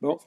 Bon. 0.00 0.18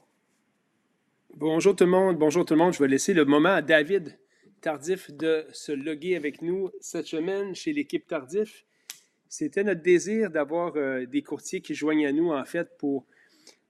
Bonjour 1.34 1.74
tout 1.74 1.84
le 1.84 1.90
monde. 1.90 2.18
Bonjour 2.18 2.44
tout 2.44 2.54
le 2.54 2.58
monde. 2.58 2.74
Je 2.74 2.78
vais 2.78 2.88
laisser 2.88 3.14
le 3.14 3.24
moment 3.24 3.54
à 3.54 3.62
David 3.62 4.18
Tardif 4.60 5.10
de 5.10 5.46
se 5.52 5.72
loguer 5.72 6.14
avec 6.14 6.42
nous 6.42 6.70
cette 6.80 7.06
semaine 7.06 7.54
chez 7.54 7.72
l'équipe 7.72 8.06
Tardif. 8.06 8.64
C'était 9.28 9.64
notre 9.64 9.80
désir 9.80 10.30
d'avoir 10.30 10.76
euh, 10.76 11.06
des 11.06 11.22
courtiers 11.22 11.62
qui 11.62 11.74
joignent 11.74 12.06
à 12.06 12.12
nous, 12.12 12.32
en 12.32 12.44
fait, 12.44 12.76
pour 12.76 13.06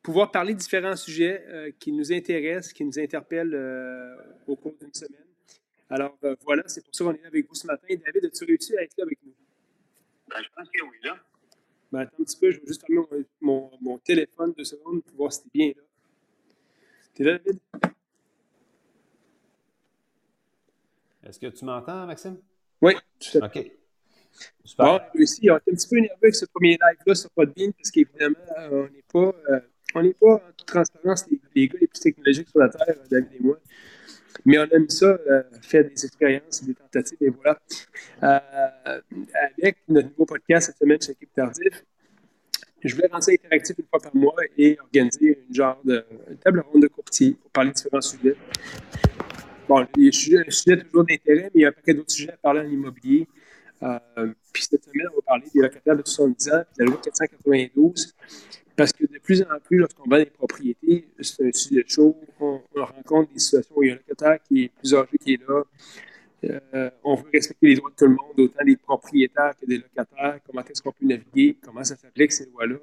pouvoir 0.02 0.32
parler 0.32 0.54
de 0.54 0.58
différents 0.58 0.96
sujets 0.96 1.44
euh, 1.48 1.70
qui 1.78 1.92
nous 1.92 2.12
intéressent, 2.12 2.72
qui 2.72 2.84
nous 2.84 2.98
interpellent 2.98 3.54
euh, 3.54 4.16
au 4.48 4.56
cours 4.56 4.74
d'une 4.80 4.92
semaine. 4.92 5.24
Alors 5.88 6.18
voilà, 6.44 6.62
c'est 6.66 6.82
pour 6.82 6.94
ça 6.94 7.04
qu'on 7.04 7.12
est 7.12 7.22
là 7.22 7.28
avec 7.28 7.46
vous 7.46 7.54
ce 7.54 7.66
matin. 7.66 7.86
David, 7.88 8.24
as-tu 8.24 8.44
réussi 8.44 8.76
à 8.76 8.82
être 8.82 8.96
là 8.96 9.04
avec 9.04 9.18
nous? 9.24 9.34
Ben, 10.28 10.42
je 10.42 10.48
pense 10.56 10.68
que 10.70 10.82
oui, 10.82 10.96
là. 11.04 11.16
Ben, 11.92 12.00
attends 12.00 12.16
un 12.20 12.24
petit 12.24 12.38
peu, 12.38 12.50
je 12.50 12.58
vais 12.58 12.66
juste 12.66 12.86
fermer 12.86 13.26
mon, 13.42 13.70
mon, 13.82 13.98
téléphone 13.98 14.54
deux 14.56 14.64
secondes 14.64 15.02
pour 15.04 15.16
voir 15.16 15.32
si 15.32 15.42
tu 15.42 15.48
es 15.48 15.50
bien 15.52 15.68
là. 15.76 15.82
Tu 17.14 17.22
es 17.22 17.24
là, 17.26 17.38
David? 17.38 17.60
Est-ce 21.22 21.38
que 21.38 21.46
tu 21.48 21.64
m'entends, 21.66 22.06
Maxime? 22.06 22.38
Oui, 22.80 22.94
tout 23.20 23.38
à 23.42 23.48
fait. 23.50 23.60
OK. 23.60 23.72
Super. 24.64 24.86
Bon, 24.86 25.20
aussi, 25.20 25.50
on 25.50 25.56
est 25.56 25.56
un 25.56 25.74
petit 25.74 25.88
peu 25.88 25.96
nerveux 25.96 26.16
avec 26.22 26.34
ce 26.34 26.46
premier 26.46 26.70
live-là 26.70 27.14
sur 27.14 27.30
Podbean 27.30 27.72
parce 27.74 27.90
qu'évidemment, 27.90 28.38
euh, 28.58 28.88
on 28.88 28.90
n'est 28.90 29.04
pas, 29.12 29.38
euh, 29.50 29.60
on 29.94 30.02
n'est 30.02 30.14
pas 30.14 30.34
en 30.34 30.52
toute 30.56 30.66
transparence 30.66 31.26
les, 31.30 31.38
les, 31.54 31.68
gars 31.68 31.78
les 31.78 31.86
plus 31.86 32.00
technologiques 32.00 32.48
sur 32.48 32.58
la 32.58 32.70
Terre, 32.70 32.96
David 33.10 33.28
et 33.34 33.40
moi. 33.40 33.58
Mais 34.44 34.58
on 34.58 34.64
aime 34.64 34.88
ça, 34.88 35.06
euh, 35.06 35.42
faire 35.60 35.84
des 35.84 36.04
expériences, 36.04 36.64
des 36.64 36.74
tentatives, 36.74 37.18
et 37.20 37.30
voilà. 37.30 37.58
Euh, 38.22 39.00
avec 39.58 39.78
notre 39.88 40.08
nouveau 40.08 40.26
podcast 40.26 40.66
cette 40.66 40.78
semaine 40.78 41.00
chez 41.00 41.12
Équipe 41.12 41.32
Tardif, 41.34 41.84
je 42.84 42.94
voulais 42.96 43.08
ça 43.20 43.30
interactif 43.32 43.78
une 43.78 43.84
fois 43.86 44.00
par 44.00 44.14
mois 44.16 44.34
et 44.58 44.76
organiser 44.80 45.38
une 45.48 45.54
de 45.84 46.04
table 46.42 46.64
ronde 46.68 46.82
de 46.82 46.88
courtier 46.88 47.36
pour 47.40 47.50
parler 47.52 47.70
de 47.70 47.76
différents 47.76 48.00
sujets. 48.00 48.36
Bon, 49.68 49.86
les 49.96 50.10
sujets, 50.10 50.42
sujets 50.48 50.82
toujours 50.82 51.04
d'intérêt, 51.04 51.50
mais 51.54 51.60
il 51.60 51.62
y 51.62 51.64
a 51.64 51.68
un 51.68 51.72
paquet 51.72 51.94
d'autres 51.94 52.10
sujets 52.10 52.32
à 52.32 52.36
parler 52.36 52.60
en 52.60 52.68
immobilier. 52.68 53.28
Euh, 53.82 53.98
puis 54.52 54.64
cette 54.64 54.84
semaine, 54.84 55.06
on 55.12 55.16
va 55.16 55.22
parler 55.26 55.44
des 55.54 55.60
locataires 55.60 55.96
de 55.96 56.02
70 56.04 56.48
ans, 56.50 56.62
puis 56.66 56.84
de 56.84 56.84
la 56.84 56.90
loi 56.90 57.00
492. 57.02 58.14
Parce 58.76 58.92
que 58.92 59.04
de 59.04 59.18
plus 59.18 59.42
en 59.42 59.58
plus, 59.62 59.78
lorsqu'on 59.78 60.08
vend 60.08 60.18
des 60.18 60.26
propriétés, 60.26 61.06
c'est 61.20 61.46
un 61.46 61.52
sujet 61.52 61.84
chaud. 61.86 62.16
On, 62.40 62.60
on, 62.74 62.84
rencontre 62.84 63.32
des 63.32 63.38
situations 63.38 63.74
où 63.76 63.82
il 63.82 63.88
y 63.88 63.90
a 63.90 63.94
un 63.94 63.96
locataire 63.96 64.38
qui 64.48 64.64
est 64.64 64.68
plus 64.68 64.94
âgé 64.94 65.18
qui 65.20 65.34
est 65.34 65.40
là. 65.48 65.62
Euh, 66.44 66.90
on 67.04 67.14
veut 67.14 67.30
respecter 67.32 67.68
les 67.68 67.76
droits 67.76 67.90
de 67.90 67.96
tout 67.96 68.06
le 68.06 68.10
monde, 68.10 68.38
autant 68.38 68.64
des 68.64 68.76
propriétaires 68.76 69.52
que 69.60 69.66
des 69.66 69.78
locataires. 69.78 70.40
Comment 70.46 70.62
est-ce 70.62 70.82
qu'on 70.82 70.92
peut 70.92 71.06
naviguer? 71.06 71.56
Comment 71.62 71.84
ça 71.84 71.96
s'applique, 71.96 72.32
ces 72.32 72.46
lois-là? 72.46 72.76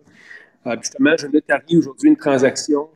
Euh, 0.68 0.76
justement, 0.80 1.16
je 1.18 1.28
notarie 1.28 1.78
aujourd'hui 1.78 2.10
une 2.10 2.18
transaction 2.18 2.90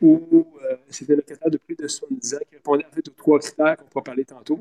où 0.00 0.46
euh, 0.64 0.76
c'était 0.88 1.12
un 1.12 1.16
locataire 1.16 1.50
de 1.50 1.58
plus 1.58 1.76
de 1.76 1.86
70 1.86 2.34
ans 2.34 2.38
qui 2.48 2.54
répondait 2.56 2.86
en 2.86 2.90
fait 2.90 3.06
aux 3.08 3.12
trois 3.12 3.38
critères 3.38 3.76
qu'on 3.76 3.84
pourra 3.84 4.04
parler 4.04 4.24
tantôt. 4.24 4.60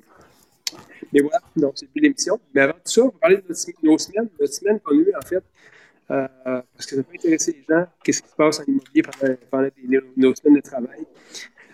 Mais 1.12 1.22
voilà, 1.22 1.40
donc 1.56 1.73
c'est 1.76 1.90
plus 1.90 2.02
l'émission. 2.02 2.40
Mais 2.54 2.62
avant 2.62 2.73
tout 2.73 2.92
ça, 2.92 3.02
on 3.02 3.06
va 3.06 3.20
parler 3.22 3.38
de 3.38 3.88
nos 3.88 3.98
semaines, 3.98 4.30
notre 4.40 4.54
semaine 4.54 4.80
qu'on 4.80 4.92
a 4.92 4.95
eue 4.95 5.14
en 5.17 5.26
fait 5.26 5.44
euh, 6.12 6.28
parce 6.46 6.86
que 6.88 6.96
ça 6.96 7.04
peut 7.04 7.14
intéresser 7.14 7.52
les 7.52 7.76
gens, 7.76 7.86
qu'est-ce 8.04 8.24
qui 8.24 8.30
se 8.30 8.36
passe 8.36 8.60
en 8.60 8.64
immobilier 8.64 9.04
pendant, 9.04 9.36
pendant 9.52 9.70
nos 10.18 10.34
semaines 10.34 10.56
de 10.56 10.62
travail. 10.62 11.06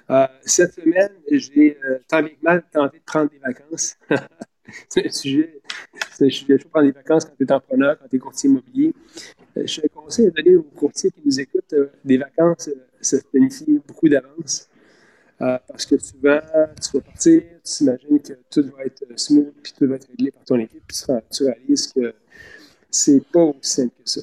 Euh, 0.10 0.28
cette 0.42 0.74
semaine, 0.74 1.12
j'ai 1.32 1.78
tant 2.08 2.22
bien 2.22 2.30
que 2.30 2.44
mal 2.44 2.64
tenté 2.72 2.98
de 3.00 3.04
prendre 3.04 3.32
des 3.32 3.40
vacances. 3.40 3.98
c'est 4.90 5.06
un 5.06 5.10
sujet, 5.10 5.62
c'est 6.12 6.26
un 6.26 6.30
sujet 6.30 6.60
chaud, 6.60 6.68
prendre 6.70 6.88
des 6.88 6.92
vacances 6.92 7.24
quand 7.24 7.34
tu 7.38 7.44
es 7.46 7.52
entrepreneur, 7.52 7.98
quand 7.98 8.08
tu 8.10 8.16
es 8.18 8.20
courtier 8.20 8.50
immobilier. 8.50 8.94
Euh, 9.58 9.66
je 9.66 9.82
un 9.82 9.88
conseil 9.88 10.28
à 10.28 10.32
donner 10.32 10.58
aux 10.58 10.64
courtiers 10.64 11.12
qui 11.12 11.22
nous 11.24 11.40
écoutent, 11.40 11.74
des 12.04 12.18
vacances, 12.18 12.70
ça 13.00 13.20
se 13.20 13.24
planifie 13.24 13.80
beaucoup 13.88 14.10
d'avance. 14.10 14.68
parce 15.40 15.86
que 15.86 15.98
souvent, 15.98 16.42
tu 16.82 16.98
vas 16.98 17.02
partir, 17.02 17.42
tu 17.42 17.60
t'imagines 17.64 18.20
que 18.20 18.34
tout 18.50 18.70
va 18.76 18.84
être 18.84 19.06
smooth, 19.18 19.54
puis 19.64 19.74
tout 19.78 19.88
va 19.88 19.96
être 19.96 20.10
réglé 20.10 20.32
par 20.32 20.44
ton 20.44 20.60
équipe, 20.60 20.84
puis 20.86 20.98
tu 21.32 21.44
réalises 21.46 21.88
que 21.94 22.14
c'est 22.96 23.24
pas 23.32 23.44
aussi 23.44 23.58
simple 23.62 23.94
que 24.04 24.10
ça. 24.10 24.22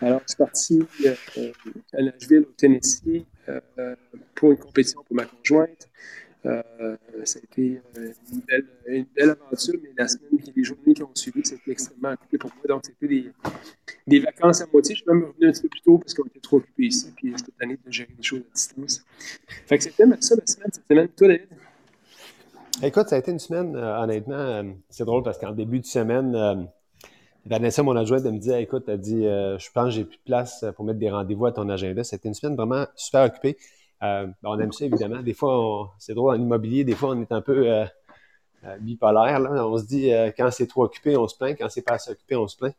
Alors, 0.00 0.20
je 0.22 0.28
suis 0.28 0.36
parti 0.36 0.82
euh, 1.06 1.52
à 1.92 2.02
Nashville, 2.02 2.46
au 2.48 2.52
Tennessee, 2.56 3.24
euh, 3.48 3.96
pour 4.34 4.52
une 4.52 4.58
compétition 4.58 5.02
pour 5.02 5.16
ma 5.16 5.24
conjointe. 5.24 5.88
Euh, 6.46 6.96
ça 7.24 7.40
a 7.40 7.42
été 7.42 7.82
une 7.96 9.06
belle, 9.16 9.30
aventure, 9.30 9.74
mais 9.82 9.90
la 9.98 10.06
semaine 10.06 10.38
et 10.46 10.52
les 10.54 10.64
journées 10.64 10.94
qui 10.94 11.02
ont 11.02 11.10
suivi, 11.14 11.40
c'était 11.44 11.72
extrêmement 11.72 12.12
occupé 12.12 12.38
pour 12.38 12.50
moi. 12.54 12.62
Donc, 12.68 12.82
c'était 12.86 13.08
des, 13.08 13.32
des, 14.06 14.20
vacances 14.20 14.60
à 14.60 14.66
moitié. 14.72 14.94
Je 14.94 15.02
suis 15.02 15.10
même 15.10 15.24
revenu 15.24 15.48
un 15.48 15.52
petit 15.52 15.62
peu 15.62 15.68
plus 15.68 15.80
tôt 15.80 15.98
parce 15.98 16.14
qu'on 16.14 16.24
était 16.24 16.40
trop 16.40 16.58
occupés 16.58 16.86
ici, 16.86 17.12
puis 17.16 17.34
j'étais 17.36 17.52
tanné 17.58 17.76
de 17.84 17.92
gérer 17.92 18.14
des 18.16 18.22
choses 18.22 18.42
à 18.48 18.54
distance. 18.54 19.04
Fait 19.66 19.78
que 19.78 19.84
c'était 19.84 20.04
ça 20.04 20.06
ma 20.06 20.20
semaine, 20.20 20.46
cette 20.46 20.86
semaine. 20.88 21.08
Toi, 21.08 21.28
David? 21.28 21.48
Écoute, 22.84 23.08
ça 23.08 23.16
a 23.16 23.18
été 23.18 23.32
une 23.32 23.40
semaine, 23.40 23.74
honnêtement, 23.74 24.76
c'est 24.88 25.04
drôle 25.04 25.24
parce 25.24 25.38
qu'en 25.38 25.50
début 25.50 25.80
de 25.80 25.86
semaine, 25.86 26.68
Vanessa, 27.48 27.82
mon 27.82 27.96
adjointe, 27.96 28.26
elle 28.26 28.32
me 28.32 28.38
dit 28.38 28.52
écoute, 28.52 28.84
elle 28.88 29.00
dit 29.00 29.24
euh, 29.24 29.58
je 29.58 29.70
pense 29.72 29.86
que 29.86 29.90
j'ai 29.92 30.04
plus 30.04 30.18
de 30.18 30.22
place 30.22 30.66
pour 30.76 30.84
mettre 30.84 30.98
des 30.98 31.08
rendez-vous 31.08 31.46
à 31.46 31.52
ton 31.52 31.66
agenda. 31.70 32.04
C'était 32.04 32.28
une 32.28 32.34
semaine 32.34 32.54
vraiment 32.54 32.84
super 32.94 33.24
occupée. 33.24 33.56
Euh, 34.02 34.26
on 34.44 34.58
aime 34.58 34.70
ça, 34.70 34.84
évidemment. 34.84 35.22
Des 35.22 35.32
fois, 35.32 35.94
c'est 35.98 36.12
drôle 36.12 36.34
en 36.34 36.38
immobilier, 36.38 36.84
des 36.84 36.94
fois, 36.94 37.10
on 37.10 37.20
est 37.22 37.32
un 37.32 37.40
peu 37.40 37.72
euh, 37.72 37.86
bipolaire. 38.80 39.40
Là. 39.40 39.66
On 39.66 39.78
se 39.78 39.86
dit 39.86 40.10
quand 40.36 40.50
c'est 40.50 40.66
trop 40.66 40.84
occupé, 40.84 41.16
on 41.16 41.26
se 41.26 41.36
plaint. 41.36 41.56
Quand 41.58 41.70
c'est 41.70 41.80
pas 41.80 41.94
assez 41.94 42.10
occupé, 42.10 42.36
on 42.36 42.46
se 42.46 42.56
plaint. 42.56 42.74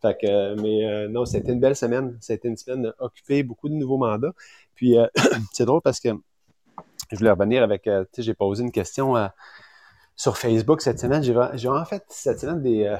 Fait 0.00 0.16
que, 0.18 0.54
mais 0.60 1.08
non, 1.08 1.26
c'était 1.26 1.52
une 1.52 1.60
belle 1.60 1.76
semaine. 1.76 2.16
C'était 2.20 2.48
une 2.48 2.56
semaine 2.56 2.94
occupée, 3.00 3.42
beaucoup 3.42 3.68
de 3.68 3.74
nouveaux 3.74 3.98
mandats. 3.98 4.32
Puis 4.74 4.96
c'est 5.52 5.66
drôle 5.66 5.82
parce 5.82 6.00
que 6.00 6.08
je 7.10 7.16
voulais 7.16 7.30
revenir 7.30 7.62
avec, 7.62 7.82
tu 7.82 7.90
sais, 8.12 8.22
j'ai 8.22 8.34
posé 8.34 8.62
une 8.62 8.72
question 8.72 9.16
sur 10.16 10.38
Facebook 10.38 10.80
cette 10.80 10.98
semaine. 10.98 11.22
J'ai 11.22 11.68
en 11.68 11.84
fait 11.84 12.04
cette 12.08 12.40
semaine 12.40 12.62
des 12.62 12.96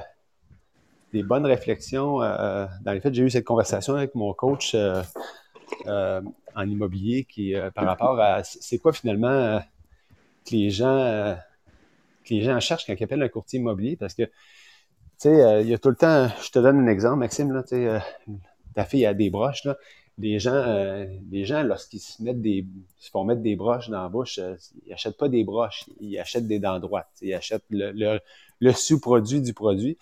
des 1.15 1.23
bonnes 1.23 1.45
réflexions. 1.45 2.21
Euh, 2.21 2.35
euh, 2.39 2.67
dans 2.81 2.91
les 2.91 2.99
faits, 2.99 3.13
j'ai 3.13 3.23
eu 3.23 3.29
cette 3.29 3.45
conversation 3.45 3.95
avec 3.95 4.15
mon 4.15 4.33
coach 4.33 4.75
euh, 4.75 6.21
en 6.55 6.69
immobilier 6.69 7.23
qui, 7.23 7.53
par 7.73 7.85
rapport 7.85 8.19
à 8.19 8.43
c'est 8.43 8.77
quoi 8.77 8.91
finalement 8.91 9.61
que 10.45 10.51
les 10.51 10.69
gens 10.69 11.35
que 12.23 12.33
les 12.33 12.41
gens 12.41 12.59
cherchent 12.59 12.85
quand 12.85 12.95
ils 12.99 13.03
appellent 13.03 13.23
un 13.23 13.29
courtier 13.29 13.59
immobilier? 13.59 13.95
Parce 13.95 14.13
que 14.13 14.23
tu 14.23 15.29
sais, 15.29 15.61
il 15.63 15.69
y 15.69 15.73
a 15.73 15.77
tout 15.77 15.89
le 15.89 15.95
temps, 15.95 16.27
je 16.43 16.49
te 16.51 16.59
donne 16.59 16.79
un 16.79 16.87
exemple, 16.87 17.19
Maxime, 17.19 17.51
là, 17.53 17.63
tu 17.63 17.87
ta 18.73 18.83
fille 18.83 19.05
a 19.05 19.13
des 19.13 19.29
broches, 19.29 19.63
là. 19.63 19.77
Les 20.17 20.39
gens, 20.39 20.63
les 21.29 21.43
gens, 21.43 21.61
lorsqu'ils 21.63 21.99
se 21.99 22.23
mettent 22.23 22.41
des, 22.41 22.65
se 22.99 23.09
font 23.09 23.25
mettre 23.25 23.41
des 23.41 23.57
broches 23.57 23.89
dans 23.89 24.01
la 24.01 24.07
bouche, 24.07 24.39
ils 24.85 24.93
achètent 24.93 25.17
pas 25.17 25.27
des 25.27 25.43
broches, 25.43 25.85
ils 25.99 26.17
achètent 26.19 26.47
des 26.47 26.59
dents 26.59 26.79
droites. 26.79 27.11
Ils 27.21 27.33
achètent 27.33 27.65
le 27.69 28.71
sous-produit 28.71 29.41
du 29.41 29.53
produit. 29.53 29.97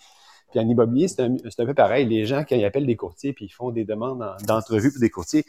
Puis 0.54 0.64
en 0.64 0.68
immobilier, 0.68 1.08
c'est 1.08 1.20
un, 1.20 1.66
peu 1.66 1.74
pareil. 1.74 2.06
Les 2.06 2.26
gens, 2.26 2.44
quand 2.48 2.54
ils 2.54 2.64
appellent 2.64 2.86
des 2.86 2.94
courtiers 2.94 3.32
puis 3.32 3.46
ils 3.46 3.52
font 3.52 3.72
des 3.72 3.84
demandes 3.84 4.24
d'entrevue 4.46 4.92
pour 4.92 5.00
des 5.00 5.10
courtiers, 5.10 5.44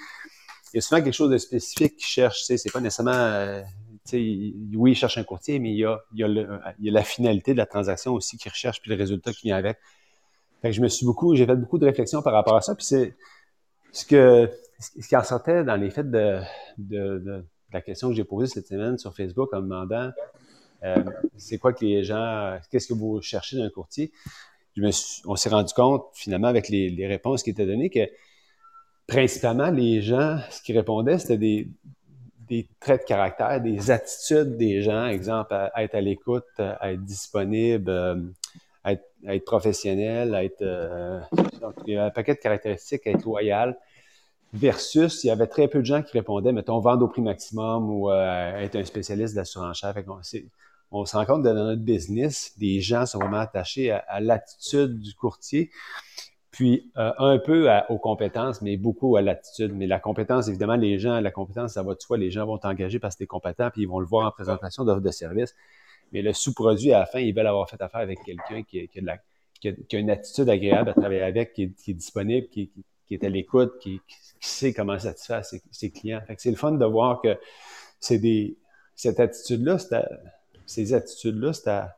il 0.73 0.77
y 0.77 0.79
a 0.79 0.81
souvent 0.81 0.99
quelque 0.99 1.13
chose 1.13 1.29
de 1.29 1.38
spécifique 1.38 1.97
qu'ils 1.97 2.07
cherchent. 2.07 2.41
C'est 2.45 2.71
pas 2.73 2.79
nécessairement, 2.79 3.11
euh, 3.13 3.61
oui, 4.11 4.91
ils 4.91 4.95
cherchent 4.95 5.19
un 5.19 5.23
courtier, 5.23 5.59
mais 5.59 5.69
il 5.73 5.77
y 5.77 5.85
a, 5.85 6.01
la 6.79 7.03
finalité 7.03 7.53
de 7.53 7.59
la 7.59 7.67
transaction 7.67 8.13
aussi 8.13 8.38
qu'ils 8.38 8.49
recherchent 8.49 8.81
puis 8.81 8.89
le 8.89 8.97
résultat 8.97 9.31
qui 9.31 9.43
vient 9.43 9.57
avec. 9.57 9.77
Fait 10.63 10.69
que 10.69 10.75
je 10.75 10.81
me 10.81 10.88
suis 10.88 11.05
beaucoup, 11.05 11.35
j'ai 11.35 11.45
fait 11.45 11.55
beaucoup 11.55 11.77
de 11.77 11.85
réflexions 11.85 12.23
par 12.23 12.33
rapport 12.33 12.55
à 12.55 12.61
ça. 12.61 12.73
Puis 12.73 12.85
c'est 12.85 13.16
ce 13.91 14.05
que, 14.07 14.49
ce 14.79 15.07
qui 15.07 15.16
en 15.16 15.23
sortait 15.23 15.63
dans 15.63 15.75
les 15.75 15.91
faits 15.91 16.09
de, 16.09 16.41
la 17.72 17.81
question 17.81 18.09
que 18.09 18.16
j'ai 18.16 18.23
posée 18.23 18.47
cette 18.47 18.66
semaine 18.66 18.97
sur 18.97 19.16
Facebook 19.16 19.53
en 19.53 19.61
demandant 19.61 20.09
euh, 20.83 20.95
c'est 21.37 21.59
quoi 21.59 21.73
que 21.73 21.85
les 21.85 22.03
gens, 22.03 22.57
qu'est-ce 22.72 22.87
que 22.87 22.95
vous 22.95 23.22
cherchez 23.22 23.57
d'un 23.57 23.69
courtier? 23.69 24.11
On 24.77 25.35
s'est 25.35 25.49
rendu 25.49 25.73
compte, 25.73 26.05
finalement, 26.13 26.47
avec 26.47 26.69
les, 26.69 27.07
réponses 27.07 27.43
qui 27.43 27.51
étaient 27.51 27.65
données, 27.65 27.89
que 27.89 28.09
principalement, 29.07 29.69
les 29.72 30.01
gens, 30.01 30.39
ce 30.49 30.61
qui 30.61 30.73
répondaient, 30.73 31.19
c'était 31.19 31.37
des, 31.37 32.67
traits 32.79 33.01
de 33.01 33.05
caractère, 33.07 33.61
des 33.61 33.91
attitudes 33.91 34.57
des 34.57 34.81
gens, 34.81 35.07
exemple, 35.07 35.53
à, 35.53 35.83
être 35.83 35.95
à 35.95 36.01
l'écoute, 36.01 36.45
à 36.57 36.91
être 36.91 37.03
disponible, 37.03 37.89
euh, 37.89 38.22
à 38.83 38.93
être, 38.93 39.45
professionnel, 39.45 40.35
à 40.35 40.43
être... 40.43 40.61
Euh, 40.61 41.19
il 41.87 41.93
y 41.93 41.97
a 41.97 42.05
un 42.05 42.11
paquet 42.11 42.35
de 42.35 42.39
caractéristiques, 42.39 43.07
à 43.07 43.11
être 43.11 43.23
loyal, 43.23 43.78
versus, 44.53 45.23
il 45.23 45.28
y 45.28 45.29
avait 45.31 45.47
très 45.47 45.67
peu 45.67 45.79
de 45.79 45.85
gens 45.85 46.01
qui 46.01 46.13
répondaient, 46.13 46.51
mettons, 46.51 46.79
vendre 46.79 47.03
au 47.05 47.07
prix 47.07 47.21
maximum 47.21 47.89
ou 47.89 48.11
euh, 48.11 48.57
être 48.57 48.75
un 48.75 48.83
spécialiste 48.83 49.33
de 49.33 49.39
l'assurance-chef 49.39 49.95
on 50.95 51.05
se 51.05 51.17
rend 51.17 51.25
compte 51.25 51.43
que 51.43 51.49
dans 51.49 51.53
notre 51.53 51.81
business, 51.81 52.53
des 52.57 52.79
gens 52.79 53.05
sont 53.05 53.19
vraiment 53.19 53.39
attachés 53.39 53.91
à, 53.91 54.19
l'attitude 54.21 54.99
du 54.99 55.13
courtier, 55.13 55.69
puis 56.51 56.89
euh, 56.95 57.11
un 57.17 57.37
peu 57.37 57.69
aux 57.89 57.99
compétences, 57.99 58.61
mais 58.61 58.77
beaucoup 58.77 59.17
à 59.17 59.21
l'attitude. 59.21 59.73
Mais 59.73 59.87
la 59.87 59.99
compétence, 59.99 60.47
évidemment, 60.47 60.77
les 60.77 60.97
gens, 60.97 61.19
la 61.19 61.31
compétence, 61.31 61.73
ça 61.73 61.83
va 61.83 61.95
de 61.95 61.99
soi, 61.99 62.17
les 62.17 62.31
gens 62.31 62.45
vont 62.45 62.57
t'engager 62.57 62.99
parce 62.99 63.15
que 63.15 63.19
tu 63.19 63.23
es 63.25 63.27
compétent, 63.27 63.69
puis 63.71 63.81
ils 63.81 63.89
vont 63.89 63.99
le 63.99 64.05
voir 64.05 64.25
en 64.25 64.31
présentation 64.31 64.85
d'offre 64.85 65.01
de 65.01 65.11
service. 65.11 65.53
Mais 66.13 66.21
le 66.21 66.31
sous-produit, 66.31 66.93
à 66.93 66.99
la 66.99 67.05
fin, 67.05 67.19
ils 67.19 67.35
veulent 67.35 67.47
avoir 67.47 67.69
fait 67.69 67.81
affaire 67.81 67.99
avec 67.99 68.19
quelqu'un 68.25 68.63
qui, 68.63 68.89
a 68.97 69.97
une 69.97 70.09
attitude 70.09 70.47
agréable 70.47 70.91
à 70.91 70.93
travailler 70.93 71.23
avec, 71.23 71.51
qui 71.51 71.63
est, 71.63 71.93
disponible, 71.93 72.47
qui, 72.47 72.71
est 73.11 73.23
à 73.25 73.29
l'écoute, 73.29 73.79
qui, 73.79 73.99
sait 74.39 74.73
comment 74.73 74.97
satisfaire 74.97 75.43
ses, 75.43 75.91
clients. 75.91 76.21
c'est 76.37 76.51
le 76.51 76.55
fun 76.55 76.71
de 76.73 76.85
voir 76.85 77.19
que 77.21 77.37
c'est 77.99 78.19
des, 78.19 78.57
cette 78.95 79.19
attitude-là, 79.19 79.77
ces 80.66 80.94
attitudes-là, 80.94 81.53
c'est 81.53 81.70
à, 81.70 81.97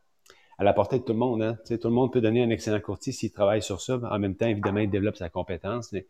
la 0.59 0.73
portée 0.73 0.99
de 0.99 1.03
tout 1.03 1.13
le 1.13 1.19
monde. 1.19 1.41
Hein. 1.41 1.57
tout 1.67 1.77
le 1.83 1.89
monde 1.93 2.11
peut 2.11 2.21
donner 2.21 2.43
un 2.43 2.49
excellent 2.49 2.79
courtier 2.79 3.13
s'il 3.13 3.31
travaille 3.31 3.61
sur 3.61 3.81
ça. 3.81 3.99
En 4.09 4.19
même 4.19 4.35
temps, 4.35 4.47
évidemment, 4.47 4.79
il 4.79 4.89
développe 4.89 5.17
sa 5.17 5.29
compétence, 5.29 5.91
mais 5.91 6.07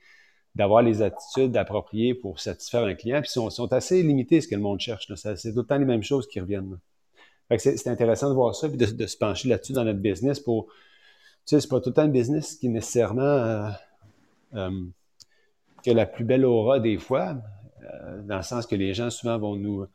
d'avoir 0.57 0.81
les 0.81 1.01
attitudes 1.01 1.55
appropriées 1.55 2.15
pour 2.15 2.39
satisfaire 2.39 2.83
un 2.83 2.95
client. 2.95 3.21
Puis 3.21 3.29
sont, 3.29 3.49
sont 3.49 3.71
assez 3.71 4.01
limités 4.01 4.41
ce 4.41 4.47
que 4.47 4.55
le 4.55 4.61
monde 4.61 4.79
cherche. 4.79 5.11
C'est 5.15 5.53
tout 5.53 5.59
le 5.59 5.65
temps 5.65 5.77
les 5.77 5.85
mêmes 5.85 6.03
choses 6.03 6.27
qui 6.27 6.39
reviennent. 6.39 6.79
c'est 7.57 7.87
intéressant 7.87 8.29
de 8.29 8.35
voir 8.35 8.55
ça, 8.55 8.67
puis 8.67 8.77
de, 8.77 9.05
se 9.05 9.17
pencher 9.17 9.49
là-dessus 9.49 9.73
dans 9.73 9.83
notre 9.83 9.99
business 9.99 10.39
pour. 10.39 10.67
Tu 11.45 11.55
sais, 11.55 11.61
c'est 11.61 11.69
pas 11.69 11.79
tout 11.79 11.89
le 11.89 11.93
temps 11.93 12.01
un 12.01 12.09
business 12.09 12.55
qui 12.55 12.67
nécessairement 12.67 13.21
euh, 13.21 13.69
euh, 14.55 14.81
la 15.85 16.05
plus 16.05 16.25
belle 16.25 16.43
aura 16.43 16.81
des 16.81 16.97
fois, 16.97 17.37
euh, 17.83 18.21
dans 18.23 18.37
le 18.37 18.43
sens 18.43 18.65
que 18.65 18.75
les 18.75 18.93
gens 18.93 19.09
souvent 19.09 19.37
vont 19.37 19.55
nous. 19.55 19.85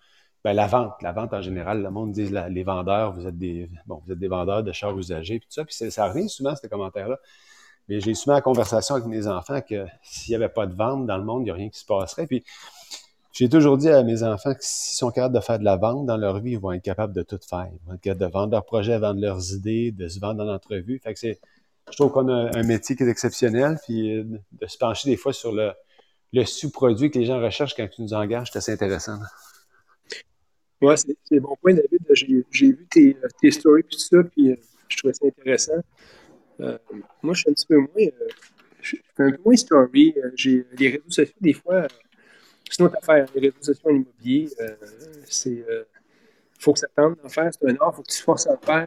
Ben, 0.44 0.54
la 0.54 0.66
vente, 0.66 1.00
la 1.02 1.12
vente 1.12 1.32
en 1.34 1.40
général, 1.40 1.82
le 1.82 1.90
monde 1.90 2.10
dit 2.10 2.28
les 2.28 2.64
vendeurs, 2.64 3.12
vous 3.12 3.28
êtes 3.28 3.38
des 3.38 3.70
bon, 3.86 4.02
vous 4.04 4.12
êtes 4.12 4.18
des 4.18 4.28
vendeurs 4.28 4.64
de 4.64 4.72
chars 4.72 4.96
usagés, 4.98 5.38
puis 5.38 5.46
tout 5.46 5.54
ça, 5.54 5.64
puis 5.64 5.74
ça 5.90 6.08
revient 6.08 6.28
souvent 6.28 6.56
ces 6.56 6.68
commentaires-là. 6.68 7.18
Mais 7.88 8.00
j'ai 8.00 8.14
souvent 8.14 8.34
la 8.34 8.40
conversation 8.40 8.96
avec 8.96 9.06
mes 9.06 9.26
enfants 9.28 9.60
que 9.60 9.86
s'il 10.02 10.32
n'y 10.32 10.36
avait 10.36 10.52
pas 10.52 10.66
de 10.66 10.74
vente 10.74 11.06
dans 11.06 11.16
le 11.16 11.24
monde, 11.24 11.42
il 11.42 11.44
n'y 11.44 11.50
a 11.50 11.54
rien 11.54 11.68
qui 11.68 11.78
se 11.78 11.86
passerait. 11.86 12.26
Puis 12.26 12.44
j'ai 13.32 13.48
toujours 13.48 13.78
dit 13.78 13.88
à 13.88 14.02
mes 14.02 14.22
enfants 14.24 14.52
que 14.54 14.60
s'ils 14.62 14.96
sont 14.96 15.10
capables 15.10 15.34
de 15.34 15.40
faire 15.40 15.58
de 15.58 15.64
la 15.64 15.76
vente 15.76 16.06
dans 16.06 16.16
leur 16.16 16.40
vie, 16.40 16.52
ils 16.52 16.58
vont 16.58 16.72
être 16.72 16.82
capables 16.82 17.14
de 17.14 17.22
tout 17.22 17.38
faire. 17.48 17.68
Ils 17.72 17.86
vont 17.86 17.94
être 17.94 18.00
capables 18.00 18.20
de 18.20 18.32
vendre 18.32 18.52
leurs 18.52 18.64
projets, 18.64 18.98
vendre 18.98 19.20
leurs 19.20 19.52
idées, 19.52 19.92
de 19.92 20.08
se 20.08 20.20
vendre 20.20 20.44
en 20.44 20.52
entrevue. 20.52 20.98
Fait 20.98 21.14
que 21.14 21.20
c'est, 21.20 21.40
je 21.90 21.96
trouve 21.96 22.12
qu'on 22.12 22.28
a 22.28 22.56
un 22.56 22.62
métier 22.62 22.94
qui 22.96 23.04
est 23.04 23.08
exceptionnel, 23.08 23.78
puis 23.84 24.16
euh, 24.16 24.24
de 24.24 24.66
se 24.66 24.76
pencher 24.76 25.08
des 25.08 25.16
fois 25.16 25.32
sur 25.32 25.52
le, 25.52 25.72
le 26.32 26.44
sous-produit 26.44 27.10
que 27.10 27.18
les 27.18 27.26
gens 27.26 27.40
recherchent 27.40 27.74
quand 27.74 27.88
tu 27.88 28.02
nous 28.02 28.14
engages, 28.14 28.50
c'est 28.52 28.58
assez 28.58 28.72
intéressant. 28.72 29.18
Oui, 30.82 30.94
c'est 30.96 31.40
bon 31.40 31.56
point, 31.62 31.74
David. 31.74 32.00
J'ai 32.50 32.72
vu 32.72 32.86
tes, 32.90 33.16
tes 33.40 33.50
stories 33.50 33.80
et 33.80 33.84
tout 33.84 33.98
ça, 33.98 34.22
puis 34.24 34.50
euh, 34.50 34.56
je 34.88 34.96
trouvais 34.96 35.14
ça 35.14 35.26
intéressant. 35.26 35.82
Euh, 36.60 36.78
moi, 37.22 37.34
je 37.34 37.40
suis 37.40 37.50
un 37.50 37.52
petit 37.52 37.66
peu 37.66 37.76
moins. 37.76 37.88
Euh, 37.98 38.28
je 38.80 38.96
un 39.18 39.30
peu 39.30 39.38
moins 39.44 39.56
story. 39.56 40.14
Euh, 40.16 40.30
j'ai 40.34 40.66
les 40.78 40.88
réseaux 40.90 41.10
sociaux, 41.10 41.34
des 41.40 41.52
fois, 41.52 41.86
c'est 42.68 42.78
une 42.80 42.86
autre 42.86 42.96
affaire. 43.00 43.26
Les 43.34 43.40
réseaux 43.40 43.62
sociaux 43.62 43.90
en 43.90 43.94
immobilier, 43.94 44.48
c'est. 45.26 45.64
faut 46.58 46.72
que 46.72 46.78
ça 46.78 46.88
tente 46.94 47.22
d'en 47.22 47.28
faire, 47.28 47.50
c'est 47.52 47.68
un 47.68 47.76
art, 47.80 47.92
il 47.92 47.96
faut 47.96 48.02
que 48.02 48.10
tu 48.10 48.18
te 48.18 48.22
forces 48.22 48.46
à 48.46 48.52
le 48.52 48.64
faire. 48.64 48.86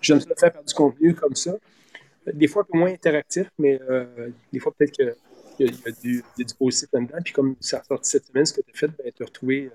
J'aime 0.00 0.20
ça 0.20 0.28
le 0.28 0.36
faire 0.36 0.52
par 0.52 0.64
du 0.64 0.74
contenu 0.74 1.14
comme 1.14 1.34
ça. 1.34 1.56
Des 2.32 2.46
fois, 2.46 2.62
un 2.62 2.66
peu 2.70 2.78
moins 2.78 2.92
interactif, 2.92 3.50
mais 3.58 3.80
des 4.52 4.60
fois, 4.60 4.72
peut-être 4.76 4.92
qu'il 4.92 5.14
y, 5.60 5.68
a, 5.68 5.90
du, 6.02 6.22
positif 6.58 6.88
là-dedans. 6.92 7.18
Puis 7.24 7.32
comme 7.32 7.56
ça 7.60 7.78
a 7.78 7.84
sorti 7.84 8.10
cette 8.10 8.26
semaine, 8.26 8.46
ce 8.46 8.52
que 8.52 8.60
tu 8.60 8.70
as 8.72 8.78
fait, 8.78 8.88
ben, 8.88 9.12
tu 9.14 9.22
as 9.22 9.26
retrouvé 9.26 9.70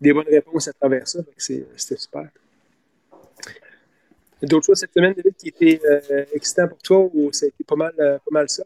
des 0.00 0.12
bonnes 0.12 0.28
réponses 0.28 0.68
à 0.68 0.72
travers 0.72 1.06
ça. 1.08 1.20
C'était 1.36 1.96
super. 1.96 2.28
D'autres 4.42 4.66
choses 4.66 4.78
cette 4.78 4.92
semaine, 4.92 5.14
David, 5.14 5.34
qui 5.34 5.48
étaient 5.48 5.80
euh, 5.84 6.66
pour 6.68 6.78
toi 6.78 7.10
ou 7.14 7.32
ça 7.32 7.46
a 7.46 7.48
été 7.48 7.64
pas 7.64 7.76
mal, 7.76 7.92
euh, 7.98 8.18
pas 8.18 8.30
mal 8.30 8.48
ça? 8.48 8.64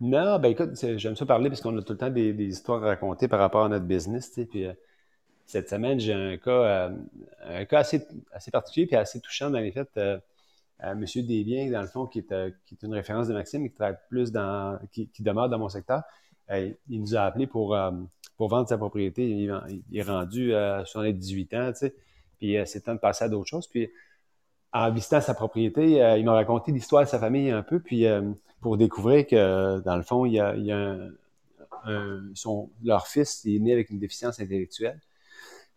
Non, 0.00 0.40
ben 0.40 0.48
écoute, 0.48 0.70
j'aime 0.96 1.14
ça 1.14 1.24
parler 1.24 1.48
parce 1.48 1.60
qu'on 1.60 1.76
a 1.78 1.82
tout 1.82 1.92
le 1.92 1.98
temps 1.98 2.10
des, 2.10 2.32
histoires 2.32 2.82
à 2.82 2.88
raconter 2.88 3.28
par 3.28 3.38
rapport 3.38 3.64
à 3.64 3.68
notre 3.68 3.84
business. 3.84 4.32
puis, 4.50 4.66
euh, 4.66 4.72
cette 5.46 5.68
semaine, 5.68 6.00
j'ai 6.00 6.12
un 6.12 6.36
cas, 6.36 6.90
un 7.44 7.64
cas 7.64 7.78
assez, 7.78 8.04
assez 8.32 8.50
particulier 8.50 8.88
et 8.90 8.96
assez 8.96 9.20
touchant 9.20 9.50
dans 9.50 9.58
les 9.58 9.70
faits. 9.70 9.90
M. 10.80 11.04
Desbiens, 11.04 11.70
dans 11.70 11.82
le 11.82 11.88
fond, 11.88 12.06
qui 12.06 12.20
est, 12.20 12.54
qui 12.64 12.76
une 12.82 12.94
référence 12.94 13.28
de 13.28 13.34
Maxime, 13.34 13.68
qui 13.68 13.74
travaille 13.74 13.98
plus 14.08 14.32
dans, 14.32 14.78
qui, 14.90 15.08
demeure 15.20 15.48
dans 15.48 15.58
mon 15.58 15.68
secteur, 15.68 16.02
il 16.50 16.76
nous 16.88 17.14
a 17.14 17.22
appelé 17.22 17.46
pour, 17.46 17.76
pour 18.36 18.48
vendre 18.48 18.68
sa 18.68 18.78
propriété. 18.78 19.28
Il, 19.28 19.82
est 19.92 20.02
rendu 20.02 20.54
à 20.54 20.84
78 20.84 21.54
ans, 21.54 21.72
tu 21.72 21.78
sais, 21.78 21.94
puis 22.38 22.56
c'est 22.66 22.82
temps 22.82 22.94
de 22.94 23.00
passer 23.00 23.24
à 23.24 23.28
d'autres 23.28 23.48
choses. 23.48 23.66
Puis 23.66 23.90
en 24.72 24.90
visitant 24.90 25.20
sa 25.20 25.34
propriété, 25.34 26.02
euh, 26.02 26.16
il 26.16 26.24
m'a 26.24 26.32
raconté 26.32 26.72
l'histoire 26.72 27.04
de 27.04 27.08
sa 27.08 27.18
famille 27.18 27.50
un 27.50 27.62
peu, 27.62 27.80
puis 27.80 28.06
euh, 28.06 28.22
pour 28.60 28.76
découvrir 28.76 29.26
que, 29.26 29.80
dans 29.80 29.96
le 29.96 30.02
fond, 30.02 30.24
il 30.24 30.34
y 30.34 30.40
a, 30.40 30.54
il 30.56 30.64
y 30.64 30.72
a 30.72 30.96
un, 31.84 32.22
son, 32.34 32.70
leur 32.82 33.06
fils 33.06 33.44
est 33.44 33.58
né 33.58 33.72
avec 33.72 33.90
une 33.90 33.98
déficience 33.98 34.40
intellectuelle. 34.40 35.00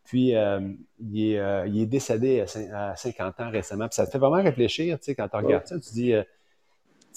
Puis, 0.06 0.36
euh, 0.36 0.60
il, 1.00 1.34
est, 1.34 1.68
il, 1.68 1.81
est, 1.81 1.86
décédé 1.88 2.46
à, 2.72 2.96
50 2.96 3.40
ans 3.40 3.50
récemment. 3.50 3.88
Puis 3.88 3.96
ça 3.96 4.06
te 4.06 4.12
fait 4.12 4.19
vraiment 4.19 4.42
réfléchir, 4.42 5.00
tu 5.00 5.06
sais, 5.06 5.16
quand 5.16 5.28
tu 5.28 5.36
regardes 5.36 5.66
ça, 5.66 5.80
tu 5.80 5.92
dis, 5.94 6.13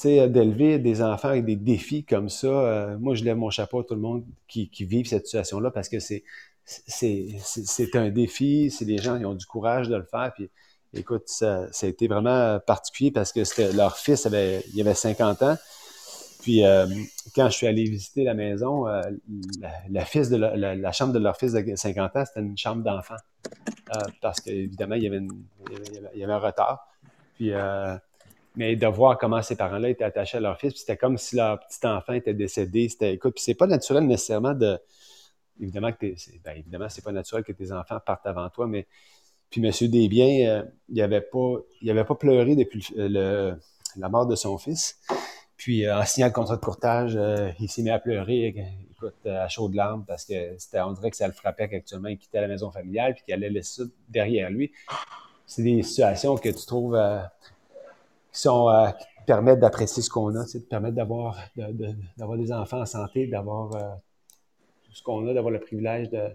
d'élever 0.04 0.78
des 0.78 1.02
enfants 1.02 1.28
avec 1.28 1.44
des 1.44 1.56
défis 1.56 2.04
comme 2.04 2.28
ça, 2.28 2.96
moi, 3.00 3.14
je 3.14 3.24
lève 3.24 3.36
mon 3.36 3.50
chapeau 3.50 3.80
à 3.80 3.84
tout 3.84 3.94
le 3.94 4.00
monde 4.00 4.24
qui, 4.46 4.70
qui 4.70 4.84
vit 4.84 5.04
cette 5.04 5.26
situation-là 5.26 5.70
parce 5.70 5.88
que 5.88 5.98
c'est 5.98 6.24
c'est 6.64 7.96
un 7.96 8.10
défi, 8.10 8.70
c'est 8.70 8.84
des 8.84 8.98
gens 8.98 9.18
qui 9.18 9.24
ont 9.24 9.34
du 9.34 9.46
courage 9.46 9.88
de 9.88 9.96
le 9.96 10.04
faire. 10.04 10.32
Puis, 10.34 10.50
Écoute, 10.94 11.24
ça, 11.26 11.66
a 11.82 11.86
été 11.86 12.08
vraiment 12.08 12.58
particulier 12.60 13.10
parce 13.10 13.32
que 13.32 13.44
c'était 13.44 13.72
leur 13.72 13.98
fils 13.98 14.24
avait, 14.24 14.64
il 14.72 14.80
avait 14.80 14.94
50 14.94 15.42
ans. 15.42 15.56
Puis 16.40 16.64
euh, 16.64 16.86
quand 17.34 17.50
je 17.50 17.56
suis 17.56 17.66
allé 17.66 17.84
visiter 17.84 18.24
la 18.24 18.32
maison, 18.32 18.88
euh, 18.88 19.02
la, 19.90 20.04
fils 20.04 20.30
de 20.30 20.36
la, 20.36 20.92
chambre 20.92 21.12
de 21.12 21.18
leur 21.18 21.36
fils 21.36 21.52
de 21.52 21.76
50 21.76 22.16
ans, 22.16 22.24
c'était 22.24 22.40
une 22.40 22.56
chambre 22.56 22.82
d'enfant. 22.82 23.16
Euh, 23.94 24.00
parce 24.22 24.40
qu'évidemment, 24.40 24.94
il, 24.94 25.02
y 25.02 25.06
avait 25.08 25.20
il 26.14 26.20
y 26.20 26.24
avait 26.24 26.32
un 26.32 26.38
retard. 26.38 26.86
Puis, 27.34 27.52
mais 28.58 28.74
de 28.74 28.86
voir 28.88 29.18
comment 29.18 29.40
ces 29.40 29.54
parents-là 29.54 29.88
étaient 29.88 30.02
attachés 30.02 30.38
à 30.38 30.40
leur 30.40 30.58
fils, 30.58 30.74
c'était 30.74 30.96
comme 30.96 31.16
si 31.16 31.36
leur 31.36 31.60
petit 31.60 31.86
enfant 31.86 32.12
était 32.12 32.34
décédé. 32.34 32.88
C'était, 32.88 33.14
écoute, 33.14 33.34
puis 33.34 33.44
c'est 33.44 33.54
pas 33.54 33.68
naturel 33.68 34.04
nécessairement 34.04 34.52
de. 34.52 34.76
Évidemment 35.60 35.92
que 35.92 36.06
ben, 36.44 36.56
évidemment, 36.56 36.88
c'est 36.88 37.04
pas 37.04 37.12
naturel 37.12 37.44
que 37.44 37.52
tes 37.52 37.70
enfants 37.70 38.00
partent 38.04 38.26
avant 38.26 38.50
toi, 38.50 38.66
mais 38.66 38.88
puis 39.48 39.64
M. 39.64 39.70
Desbiens, 39.88 40.48
euh, 40.48 40.62
il 40.88 40.96
n'avait 40.96 41.20
pas, 41.20 42.04
pas 42.04 42.14
pleuré 42.16 42.56
depuis 42.56 42.84
la 42.96 44.08
mort 44.08 44.26
de 44.26 44.34
son 44.34 44.58
fils. 44.58 44.98
Puis 45.56 45.86
euh, 45.86 45.96
en 45.96 46.04
signant 46.04 46.26
le 46.26 46.32
contrat 46.32 46.56
de 46.56 46.60
courtage, 46.60 47.14
euh, 47.16 47.50
il 47.60 47.68
s'est 47.68 47.82
mis 47.82 47.90
à 47.90 48.00
pleurer, 48.00 48.54
écoute, 48.90 49.24
à 49.24 49.48
chaudes 49.48 49.74
larmes, 49.74 50.04
parce 50.04 50.24
que 50.24 50.58
c'était, 50.58 50.80
on 50.80 50.92
dirait 50.92 51.12
que 51.12 51.16
ça 51.16 51.28
le 51.28 51.32
frappait 51.32 51.68
qu'actuellement 51.68 52.08
il 52.08 52.18
quittait 52.18 52.40
la 52.40 52.48
maison 52.48 52.72
familiale 52.72 53.14
puis 53.14 53.22
qu'il 53.22 53.34
allait 53.34 53.50
laisser 53.50 53.82
ça 53.82 53.88
derrière 54.08 54.50
lui. 54.50 54.72
C'est 55.46 55.62
des 55.62 55.84
situations 55.84 56.36
que 56.36 56.48
tu 56.48 56.66
trouves 56.66 56.96
qui 58.38 58.42
sont 58.42 58.92
qui 58.98 59.04
te 59.04 59.26
permettent 59.26 59.60
d'apprécier 59.60 60.02
ce 60.02 60.10
qu'on 60.10 60.34
a, 60.36 60.46
sais, 60.46 60.60
te 60.60 60.68
permettent 60.68 60.94
d'avoir 60.94 61.38
d'avoir 62.16 62.38
des 62.38 62.52
enfants 62.52 62.80
en 62.80 62.86
santé, 62.86 63.26
d'avoir 63.26 63.70
tout 64.84 64.92
ce 64.92 65.02
qu'on 65.02 65.26
a, 65.26 65.34
d'avoir 65.34 65.52
le 65.52 65.60
privilège 65.60 66.10
de 66.10 66.30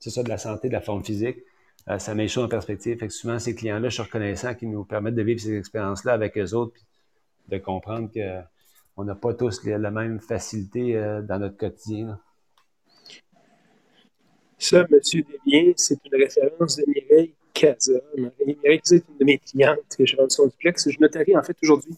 c'est 0.00 0.10
ça, 0.10 0.22
de 0.22 0.28
la 0.30 0.38
santé, 0.38 0.68
de 0.68 0.72
la 0.72 0.80
forme 0.80 1.04
physique. 1.04 1.38
Euh, 1.88 1.98
ça 1.98 2.14
met 2.14 2.22
les 2.22 2.28
choses 2.28 2.44
en 2.44 2.48
perspective. 2.48 2.98
Fait 2.98 3.08
souvent, 3.10 3.38
ces 3.38 3.54
clients-là, 3.54 3.88
je 3.88 3.94
suis 3.94 4.02
reconnaissant 4.02 4.54
qu'ils 4.54 4.70
nous 4.70 4.84
permettent 4.84 5.14
de 5.14 5.22
vivre 5.22 5.40
ces 5.40 5.56
expériences-là 5.56 6.14
avec 6.14 6.36
eux 6.38 6.54
autres, 6.54 6.72
puis 6.72 6.84
de 7.48 7.58
comprendre 7.58 8.10
qu'on 8.12 9.04
n'a 9.04 9.14
pas 9.14 9.34
tous 9.34 9.64
la 9.64 9.90
même 9.90 10.20
facilité 10.20 10.96
euh, 10.96 11.20
dans 11.22 11.38
notre 11.38 11.56
quotidien. 11.56 12.18
Ça, 14.58 14.80
M. 14.80 14.86
Desbiens, 14.90 15.72
c'est 15.76 15.98
une 16.04 16.22
référence 16.22 16.76
de 16.76 16.84
Mireille 16.86 17.34
Casa. 17.52 18.00
Mireille 18.16 18.80
Casa 18.80 18.96
est 18.96 19.04
une 19.08 19.18
de 19.18 19.24
mes 19.24 19.38
clientes 19.38 19.96
j'ai 19.98 20.16
vendu 20.16 20.34
son 20.34 20.46
duplex. 20.46 20.90
Je 20.90 20.98
notarie 21.00 21.36
en 21.36 21.42
fait 21.42 21.56
aujourd'hui 21.62 21.94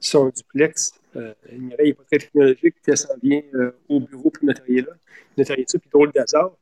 son 0.00 0.28
duplex. 0.28 0.94
Euh, 1.16 1.32
Mireille 1.52 1.88
n'est 1.88 1.94
pas 1.94 2.04
très 2.04 2.18
technologique, 2.18 2.74
puis 2.82 2.92
elle 2.92 2.96
s'en 2.96 3.14
vient 3.22 3.42
au 3.88 4.00
bureau 4.00 4.30
pour 4.30 4.44
notarier 4.44 4.82
là. 4.82 4.92
Notarier 5.36 5.64
ça, 5.66 5.78
puis 5.78 5.88
drôle 5.90 6.12
d'hasard 6.12 6.52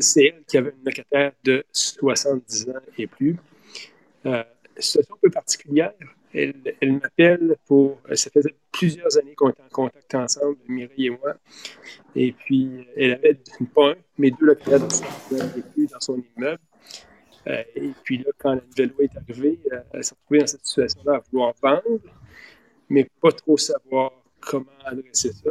c'est 0.00 0.26
elle 0.26 0.44
qui 0.46 0.58
avait 0.58 0.70
une 0.70 0.84
locataire 0.84 1.32
de 1.44 1.64
70 1.72 2.70
ans 2.70 2.74
et 2.98 3.06
plus. 3.06 3.36
Euh, 4.26 4.42
situation 4.78 5.14
un 5.14 5.18
peu 5.20 5.30
particulière. 5.30 5.92
Elle, 6.34 6.54
m'appelle 6.82 7.56
pour. 7.66 8.00
Ça 8.14 8.30
faisait 8.30 8.54
plusieurs 8.70 9.18
années 9.18 9.34
qu'on 9.34 9.50
était 9.50 9.62
en 9.62 9.68
contact 9.68 10.14
ensemble, 10.14 10.56
Mireille 10.66 11.06
et 11.06 11.10
moi. 11.10 11.36
Et 12.16 12.32
puis, 12.32 12.86
elle 12.96 13.12
avait 13.12 13.38
pas 13.74 13.90
un, 13.90 13.94
mais 14.16 14.30
deux 14.30 14.46
locataires 14.46 14.86
de 14.86 14.92
70 14.92 15.42
ans 15.42 15.50
et 15.58 15.60
plus 15.60 15.86
dans 15.88 16.00
son 16.00 16.22
immeuble. 16.36 16.60
Euh, 17.48 17.62
et 17.74 17.90
puis 18.04 18.18
là, 18.18 18.30
quand 18.38 18.54
la 18.54 18.60
nouvelle 18.60 18.90
loi 18.90 19.04
est 19.04 19.16
arrivée, 19.16 19.60
euh, 19.72 19.80
elle 19.92 20.04
s'est 20.04 20.14
retrouvée 20.14 20.40
dans 20.40 20.46
cette 20.46 20.66
situation-là 20.66 21.14
à 21.16 21.22
vouloir 21.30 21.54
vendre, 21.62 22.00
mais 22.88 23.08
pas 23.20 23.32
trop 23.32 23.56
savoir 23.56 24.12
comment 24.40 24.66
adresser 24.84 25.32
ça. 25.32 25.50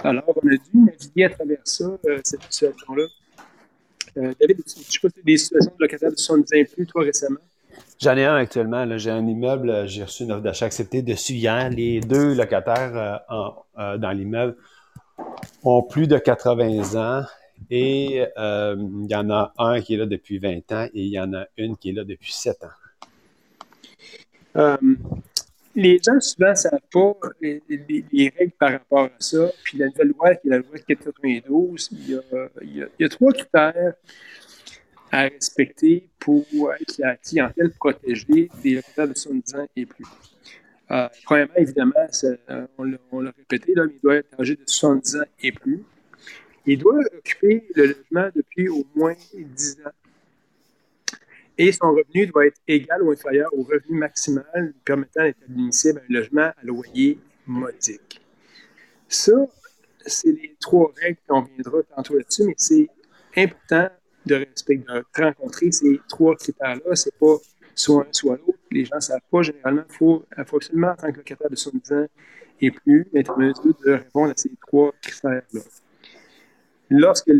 Alors, 0.00 0.24
on 0.26 0.48
a 0.48 0.56
dû 0.56 0.78
naviguer 0.78 1.24
à 1.24 1.30
travers 1.30 1.60
ça, 1.64 1.86
cette 2.24 2.42
situation-là. 2.42 3.06
Euh, 4.16 4.32
David, 4.40 4.62
je 4.66 4.92
sais 4.92 4.98
pas 5.02 5.08
des 5.24 5.36
situations 5.36 5.72
de 5.76 5.82
locataires 5.82 6.10
de 6.10 6.16
70 6.16 6.54
ans 6.54 6.72
plus, 6.72 6.86
toi, 6.86 7.02
récemment? 7.02 7.40
J'en 8.00 8.16
ai 8.16 8.24
un 8.24 8.36
actuellement. 8.36 8.98
J'ai 8.98 9.10
un 9.10 9.26
immeuble, 9.26 9.70
euh, 9.70 9.86
j'ai 9.86 10.04
reçu 10.04 10.24
une 10.24 10.32
offre 10.32 10.42
d'achat 10.42 10.66
acceptée 10.66 11.02
dessus 11.02 11.34
hier. 11.34 11.70
Les 11.70 12.00
deux 12.00 12.34
locataires 12.34 13.22
euh, 13.78 13.98
dans 13.98 14.10
l'immeuble 14.12 14.56
ont 15.64 15.82
plus 15.82 16.06
de 16.06 16.18
80 16.18 16.94
ans 16.94 17.24
et 17.70 18.24
il 18.36 19.06
y 19.10 19.14
en 19.14 19.30
a 19.30 19.52
un 19.58 19.80
qui 19.80 19.94
est 19.94 19.98
là 19.98 20.06
depuis 20.06 20.38
20 20.38 20.72
ans 20.72 20.88
et 20.92 21.02
il 21.02 21.08
y 21.08 21.20
en 21.20 21.32
a 21.34 21.46
une 21.56 21.76
qui 21.76 21.90
est 21.90 21.92
là 21.92 22.04
depuis 22.04 22.32
7 22.32 22.64
ans. 22.64 22.70
les 25.74 25.98
gens 26.04 26.20
souvent 26.20 26.50
ne 26.50 26.54
savent 26.54 26.78
pas 26.92 27.14
les, 27.40 27.62
règles 28.38 28.52
par 28.58 28.72
rapport 28.72 29.04
à 29.04 29.10
ça. 29.18 29.50
Puis 29.64 29.78
la 29.78 29.86
nouvelle 29.86 30.08
loi, 30.08 30.34
qui 30.36 30.48
est 30.48 30.50
la 30.50 30.58
loi 30.58 30.78
492, 30.86 31.88
il 31.92 32.10
y 32.10 32.14
a, 32.14 32.20
il 32.62 32.88
y 32.98 33.04
a, 33.04 33.08
trois 33.08 33.32
critères 33.32 33.94
à 35.10 35.22
respecter 35.22 36.08
pour 36.18 36.44
être 36.72 36.98
la 36.98 37.16
clientèle 37.16 37.70
protégée 37.70 38.50
des 38.62 38.74
locataires 38.74 39.08
de 39.08 39.14
70 39.14 39.54
ans 39.54 39.66
et 39.76 39.86
plus. 39.86 40.04
Euh, 40.90 41.08
premièrement, 41.24 41.54
évidemment, 41.56 41.92
euh, 42.24 42.66
on 43.12 43.20
l'a 43.20 43.32
répété, 43.36 43.74
mais 43.76 43.82
il 43.94 44.00
doit 44.02 44.16
être 44.16 44.40
âgé 44.40 44.56
de 44.56 44.62
70 44.66 45.16
ans 45.16 45.24
et 45.42 45.52
plus. 45.52 45.84
Il 46.66 46.78
doit 46.78 47.00
occuper 47.16 47.66
le 47.74 47.86
logement 47.86 48.30
depuis 48.34 48.68
au 48.68 48.84
moins 48.94 49.14
10 49.34 49.78
ans 49.84 49.90
et 51.56 51.70
son 51.72 51.92
revenu 51.92 52.26
doit 52.26 52.46
être 52.46 52.60
égal 52.66 53.02
ou 53.02 53.12
inférieur 53.12 53.48
au 53.52 53.62
revenu 53.62 53.98
maximal 53.98 54.72
permettant 54.84 55.22
d'être 55.22 55.42
admissible 55.48 56.00
à 56.00 56.02
un 56.02 56.12
logement 56.12 56.42
à 56.42 56.56
loyer 56.62 57.18
modique. 57.46 58.20
Ça, 59.08 59.32
c'est 60.04 60.32
les 60.32 60.56
trois 60.60 60.92
règles 61.00 61.18
qu'on 61.28 61.42
viendra 61.42 61.82
tantôt 61.94 62.16
là-dessus, 62.16 62.44
mais 62.44 62.54
c'est 62.56 62.88
important 63.36 63.88
de 64.26 64.34
respecter, 64.34 64.84
de 64.84 65.22
rencontrer 65.22 65.70
ces 65.70 66.00
trois 66.08 66.34
critères-là. 66.34 66.96
C'est 66.96 67.14
pas 67.18 67.36
soit 67.74 68.02
un, 68.02 68.12
soit 68.12 68.36
l'autre. 68.38 68.58
Les 68.70 68.84
gens 68.84 68.96
ne 68.96 69.00
savent 69.00 69.20
pas. 69.30 69.42
Généralement, 69.42 69.84
il 69.88 69.94
faut, 69.94 70.24
absolument, 70.36 70.88
en 70.88 70.96
tant 70.96 71.12
que 71.12 71.18
locataire 71.18 71.50
de 71.50 71.56
70 71.56 71.92
ans 71.92 72.06
et 72.60 72.70
plus, 72.70 73.06
être 73.14 73.30
en 73.32 73.38
mesure 73.38 73.74
de 73.84 73.92
répondre 73.92 74.30
à 74.30 74.34
ces 74.36 74.50
trois 74.66 74.92
critères-là. 75.02 75.60
Lorsque 76.90 77.30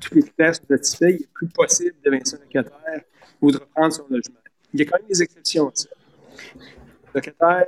tous 0.00 0.14
les 0.14 0.22
critères 0.22 0.54
sont 0.54 0.66
satisfaits, 0.68 1.10
il 1.10 1.22
est 1.22 1.32
plus 1.32 1.48
possible 1.48 1.94
d'évincer 2.02 2.36
un 2.36 2.40
locataire 2.40 3.02
ou 3.40 3.50
de 3.50 3.58
reprendre 3.58 3.92
son 3.92 4.06
logement. 4.08 4.36
Il 4.72 4.80
y 4.80 4.82
a 4.82 4.86
quand 4.86 4.98
même 4.98 5.08
des 5.08 5.22
exceptions 5.22 5.68
à 5.68 5.72
ça. 5.74 5.88
Le 7.14 7.20
locataire, 7.20 7.66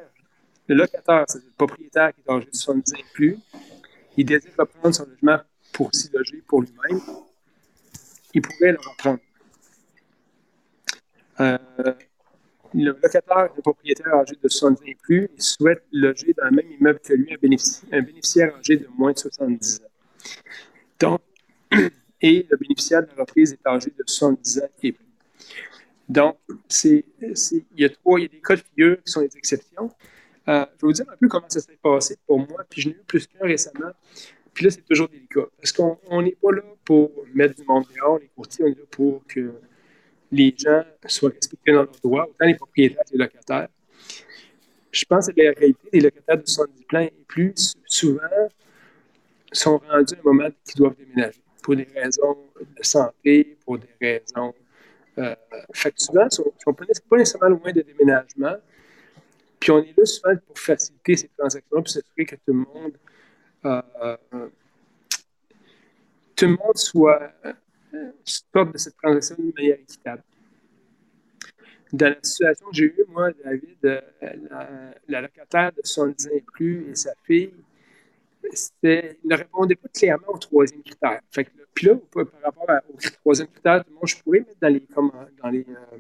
le 0.67 0.75
locataire, 0.75 1.25
c'est 1.29 1.45
le 1.45 1.51
propriétaire 1.57 2.13
qui 2.15 2.21
est 2.27 2.31
âgé 2.31 2.47
de 2.47 2.57
70 2.57 2.93
ans 2.93 2.97
et 2.99 3.05
plus, 3.13 3.39
il 4.17 4.27
désire 4.27 4.53
reprendre 4.59 4.95
son 4.95 5.07
logement 5.07 5.39
pour 5.73 5.95
s'y 5.95 6.11
loger 6.13 6.43
pour 6.47 6.63
lui-même, 6.63 7.01
il 8.35 8.43
pourrait 8.43 8.73
le 8.73 8.79
reprendre. 8.79 9.21
Euh, 11.41 11.59
le 12.75 12.91
locataire, 12.91 13.49
le 13.57 13.63
propriétaire 13.63 14.15
âgé 14.15 14.35
de 14.43 14.49
70 14.49 14.83
ans 14.83 14.87
et 14.87 14.95
plus, 14.97 15.31
il 15.37 15.43
souhaite 15.43 15.85
loger 15.93 16.35
dans 16.37 16.47
le 16.47 16.51
même 16.51 16.71
immeuble 16.73 17.01
que 17.01 17.13
lui, 17.13 17.33
un 17.33 18.03
bénéficiaire 18.03 18.57
âgé 18.57 18.77
de 18.77 18.89
moins 18.97 19.13
de 19.13 19.19
70 19.19 19.81
ans. 19.81 19.85
Donc, 21.01 21.21
et 22.21 22.47
le 22.51 22.57
bénéficiaire 22.57 23.03
de 23.03 23.09
la 23.09 23.23
reprise 23.23 23.53
est 23.53 23.67
âgé 23.67 23.93
de 23.97 24.05
70 24.07 24.59
ans 24.59 24.63
et 24.83 24.93
plus. 24.93 25.05
Donc, 26.09 26.39
il, 26.85 27.05
y 27.77 27.85
a 27.85 27.89
trois, 27.91 28.19
il 28.19 28.23
y 28.23 28.27
a 28.27 28.29
des 28.29 28.41
cas 28.41 28.57
de 28.57 28.63
figure 28.63 28.97
qui 29.03 29.13
sont 29.13 29.21
des 29.21 29.37
exceptions. 29.37 29.93
Euh, 30.49 30.65
je 30.65 30.73
vais 30.73 30.77
vous 30.81 30.93
dire 30.93 31.05
un 31.11 31.17
peu 31.17 31.29
comment 31.29 31.49
ça 31.49 31.61
s'est 31.61 31.79
passé 31.83 32.17
pour 32.27 32.39
moi, 32.39 32.65
puis 32.69 32.81
je 32.81 32.89
n'ai 32.89 32.95
eu 32.95 33.03
plus 33.07 33.27
qu'un 33.27 33.47
récemment. 33.47 33.93
Puis 34.55 34.65
là, 34.65 34.71
c'est 34.71 34.85
toujours 34.89 35.09
délicat, 35.09 35.47
parce 35.59 35.71
qu'on 35.73 36.23
n'est 36.23 36.37
pas 36.43 36.53
là 36.53 36.63
pour 36.85 37.13
mettre 37.35 37.55
du 37.55 37.65
monde 37.65 37.85
dehors, 37.95 38.19
les 38.19 38.29
courtiers, 38.35 38.65
on 38.65 38.69
est 38.69 38.79
là 38.79 38.85
pour 38.91 39.23
que 39.27 39.53
les 40.33 40.55
gens 40.57 40.83
soient 41.07 41.31
respectés 41.31 41.73
dans 41.73 41.83
leurs 41.83 42.01
droits, 42.03 42.29
autant 42.29 42.47
les 42.47 42.55
propriétaires 42.55 43.05
que 43.05 43.13
les 43.13 43.19
locataires. 43.19 43.69
Je 44.91 45.05
pense 45.05 45.29
que 45.29 45.33
la 45.37 45.53
réalité 45.53 45.89
des 45.93 46.01
locataires 46.01 46.39
de 46.39 46.47
70 46.47 46.85
plans 46.85 47.01
et 47.01 47.13
plus, 47.27 47.75
souvent, 47.85 48.23
sont 49.53 49.79
rendus 49.89 50.15
à 50.15 50.19
un 50.19 50.23
moment 50.25 50.49
qu'ils 50.65 50.77
doivent 50.77 50.97
déménager 50.97 51.41
pour 51.63 51.77
des 51.77 51.89
raisons 51.95 52.39
de 52.61 52.83
santé, 52.83 53.57
pour 53.65 53.79
des 53.79 53.89
raisons 54.01 54.55
euh, 55.19 55.35
fait 55.73 55.91
que 55.91 56.01
souvent, 56.01 56.23
ils 56.23 56.25
ne 56.25 56.31
sont 56.31 56.73
pas 56.75 57.17
nécessairement 57.17 57.57
loin 57.57 57.73
de 57.73 57.83
déménagement. 57.83 58.57
Puis 59.59 59.71
on 59.73 59.83
est 59.83 59.97
là 59.97 60.07
souvent 60.07 60.37
pour 60.47 60.59
faciliter 60.59 61.17
ces 61.17 61.29
transactions, 61.37 61.83
pour 61.83 61.89
s'assurer 61.89 62.25
que 62.25 62.37
tout 62.37 62.53
le 62.53 62.55
monde, 62.55 62.93
euh, 63.65 64.49
tout 66.37 66.45
le 66.45 66.53
monde 66.53 66.77
soit 66.77 67.33
euh, 67.45 67.53
sorte 68.25 68.73
de 68.73 68.79
cette 68.79 68.97
transaction 68.97 69.37
d'une 69.39 69.53
manière 69.57 69.79
équitable. 69.81 70.23
Dans 71.93 72.11
la 72.11 72.19
situation 72.23 72.67
que 72.67 72.77
j'ai 72.77 72.85
eue, 72.85 73.05
moi, 73.09 73.31
David, 73.45 73.85
euh, 73.85 74.93
la, 75.09 75.21
locataire 75.23 75.73
de 75.73 75.81
70 75.83 76.27
ans 76.27 76.31
et 76.61 76.95
sa 76.95 77.15
fille, 77.25 77.51
il 77.57 77.65
ne 78.83 79.37
répondait 79.37 79.77
pas 79.77 79.89
clairement 79.89 80.29
au 80.29 80.39
troisième 80.39 80.83
critère. 80.83 81.21
Fait 81.31 81.45
que, 81.45 81.51
puis 81.75 81.87
là, 81.87 81.97
par 82.13 82.27
rapport 82.43 82.67
au 82.89 82.97
troisième 83.23 83.49
critère, 83.49 83.85
je 84.05 84.17
pourrais 84.23 84.41
mettre 84.41 84.59
dans 84.61 84.69
les, 84.69 84.83
dans 85.43 85.49
les 85.49 85.67
euh, 85.69 85.99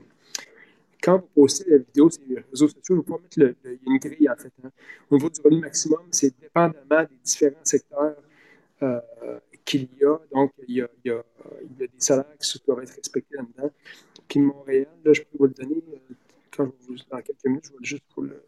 quand 1.02 1.18
vous 1.18 1.28
postez 1.34 1.70
la 1.70 1.78
vidéo 1.78 2.10
sur 2.10 2.22
les 2.28 2.40
réseaux 2.50 2.68
sociaux, 2.68 2.96
vous 2.96 3.02
pouvez 3.02 3.22
mettre 3.22 3.40
le, 3.40 3.56
a 3.64 3.74
une 3.86 3.98
grille 3.98 4.28
en 4.28 4.36
fait. 4.36 4.52
Hein. 4.64 4.70
Au 5.10 5.16
niveau 5.16 5.30
du 5.30 5.40
revenu 5.40 5.60
maximum, 5.60 6.02
c'est 6.10 6.38
dépendamment 6.40 7.02
des 7.02 7.16
différents 7.22 7.64
secteurs 7.64 8.16
euh, 8.82 9.00
qu'il 9.64 9.88
y 10.00 10.04
a. 10.04 10.18
Donc, 10.32 10.52
il 10.66 10.76
y 10.76 10.80
a, 10.80 10.88
des 11.62 11.90
salaires 11.98 12.24
qui 12.40 12.62
doivent 12.66 12.82
être 12.82 12.96
respectés 12.96 13.36
là-dedans. 13.36 13.70
Puis 14.28 14.40
Montréal, 14.40 14.88
là, 15.04 15.12
je 15.12 15.20
peux 15.22 15.38
vous 15.38 15.46
le 15.46 15.54
donner 15.54 15.76
euh, 15.76 16.14
quand 16.54 16.70
vous, 16.86 16.96
dans 17.10 17.20
quelques 17.20 17.44
minutes, 17.44 17.66
je 17.66 17.72
vais 17.72 17.84
juste 17.84 18.04
le 18.16 18.42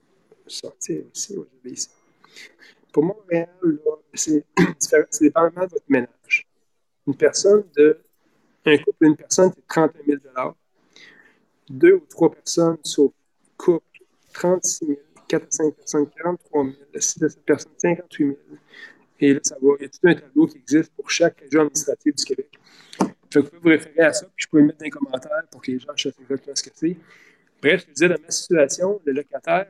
sortir 0.46 1.02
ici. 1.14 1.88
Pour 2.92 3.04
Montréal, 3.04 3.48
c'est 4.14 4.44
dépendamment 5.20 5.66
de 5.66 5.70
votre 5.70 5.84
ménage. 5.88 6.46
Une 7.06 7.16
personne 7.16 7.64
de. 7.76 7.98
Un 8.66 8.76
couple 8.76 9.06
d'une 9.06 9.16
personne, 9.16 9.52
c'est 9.54 9.66
31 9.66 10.18
000 10.34 10.54
Deux 11.70 11.94
ou 11.94 12.06
trois 12.08 12.30
personnes, 12.30 12.76
sauf 12.82 13.12
couple, 13.56 14.02
36 14.32 14.86
000. 14.86 14.98
Quatre 15.28 15.44
ou 15.44 15.50
cinq 15.50 15.74
personnes, 15.74 16.06
43 16.10 16.64
000. 16.64 16.76
Six 16.98 17.22
ou 17.22 17.28
sept 17.28 17.44
personnes, 17.44 17.72
58 17.78 18.24
000. 18.26 18.36
Et 19.20 19.34
là, 19.34 19.40
ça 19.42 19.56
va. 19.60 19.68
Il 19.78 19.82
y 19.82 19.86
a 19.86 19.88
tout 19.88 19.98
un 20.04 20.14
tableau 20.14 20.46
qui 20.46 20.58
existe 20.58 20.92
pour 20.94 21.10
chaque 21.10 21.40
région 21.40 21.60
administrative 21.60 22.14
du 22.14 22.24
Québec. 22.24 22.58
Fait 22.98 23.08
que 23.30 23.38
vous 23.38 23.44
pouvez 23.44 23.60
vous 23.60 23.68
référer 23.68 24.06
à 24.06 24.12
ça, 24.12 24.26
puis 24.26 24.44
je 24.44 24.48
peux 24.48 24.58
le 24.58 24.66
mettre 24.66 24.82
les 24.82 24.90
commentaires 24.90 25.44
pour 25.50 25.62
que 25.62 25.70
les 25.70 25.78
gens 25.78 25.86
sachent 25.88 26.08
exactement 26.20 26.56
ce 26.56 26.62
que 26.62 26.70
c'est. 26.74 26.96
Bref, 27.62 27.84
je 27.86 27.92
disais, 27.92 28.08
dans 28.08 28.20
ma 28.20 28.30
situation, 28.30 29.00
le 29.04 29.12
locataire, 29.12 29.66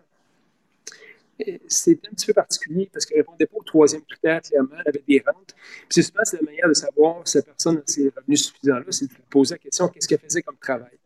c'est 1.68 1.98
un 2.06 2.10
petit 2.10 2.26
peu 2.26 2.32
particulier 2.32 2.88
parce 2.92 3.06
qu'elle 3.06 3.18
ne 3.18 3.22
répondait 3.22 3.46
pas 3.46 3.56
au 3.56 3.62
troisième 3.62 4.02
critère, 4.02 4.40
clairement. 4.42 4.76
Elle 4.84 4.88
avait 4.88 5.04
des 5.06 5.22
rentes. 5.26 5.54
C'est 5.88 6.02
souvent 6.02 6.22
la 6.32 6.42
manière 6.42 6.68
de 6.68 6.74
savoir 6.74 7.26
si 7.26 7.38
la 7.38 7.42
personne 7.42 7.78
a 7.78 7.82
ses 7.86 8.12
revenus 8.16 8.46
suffisants-là, 8.46 8.84
c'est 8.90 9.06
de 9.06 9.14
poser 9.28 9.54
la 9.54 9.58
question 9.58 9.88
qu'est-ce 9.88 10.08
qu'elle 10.08 10.18
faisait 10.18 10.42
comme 10.42 10.58
travail? 10.58 10.98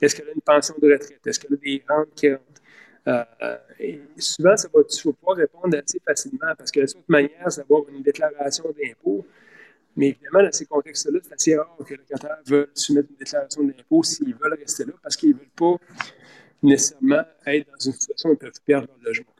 Est-ce 0.00 0.14
qu'elle 0.14 0.28
a 0.28 0.32
une 0.32 0.40
pension 0.40 0.74
de 0.80 0.92
retraite? 0.92 1.26
Est-ce 1.26 1.40
qu'elle 1.40 1.54
a 1.54 1.56
des 1.56 1.82
rentes 1.88 2.14
qui 2.14 2.30
rentrent? 2.30 2.42
Euh, 3.08 3.56
et 3.78 4.00
souvent, 4.18 4.56
ça 4.56 4.68
va, 4.72 4.82
tu 4.82 5.06
vas 5.06 5.14
pouvoir 5.14 5.36
répondre 5.36 5.76
assez 5.78 6.00
facilement 6.04 6.54
parce 6.58 6.70
que 6.72 6.80
la 6.80 6.86
seule 6.88 7.02
manière, 7.06 7.50
c'est 7.50 7.60
d'avoir 7.60 7.88
une 7.88 8.02
déclaration 8.02 8.64
d'impôt. 8.64 9.24
Mais 9.96 10.08
évidemment, 10.08 10.42
dans 10.42 10.52
ces 10.52 10.66
contextes-là, 10.66 11.20
c'est 11.22 11.32
assez 11.32 11.56
rare 11.56 11.76
que 11.86 11.94
le 11.94 12.00
locataire 12.00 12.38
veuille 12.44 12.66
soumettre 12.74 13.08
une 13.10 13.16
déclaration 13.16 13.62
d'impôt 13.62 14.02
s'ils 14.02 14.34
veulent 14.34 14.58
rester 14.58 14.84
là 14.84 14.92
parce 15.02 15.16
qu'ils 15.16 15.30
ne 15.30 15.34
veulent 15.34 15.48
pas 15.56 15.76
nécessairement 16.62 17.22
être 17.46 17.66
dans 17.70 17.78
une 17.78 17.92
situation 17.92 18.30
où 18.30 18.32
ils 18.32 18.38
peuvent 18.38 18.60
perdre 18.64 18.88
leur 18.88 18.98
logement. 19.06 19.35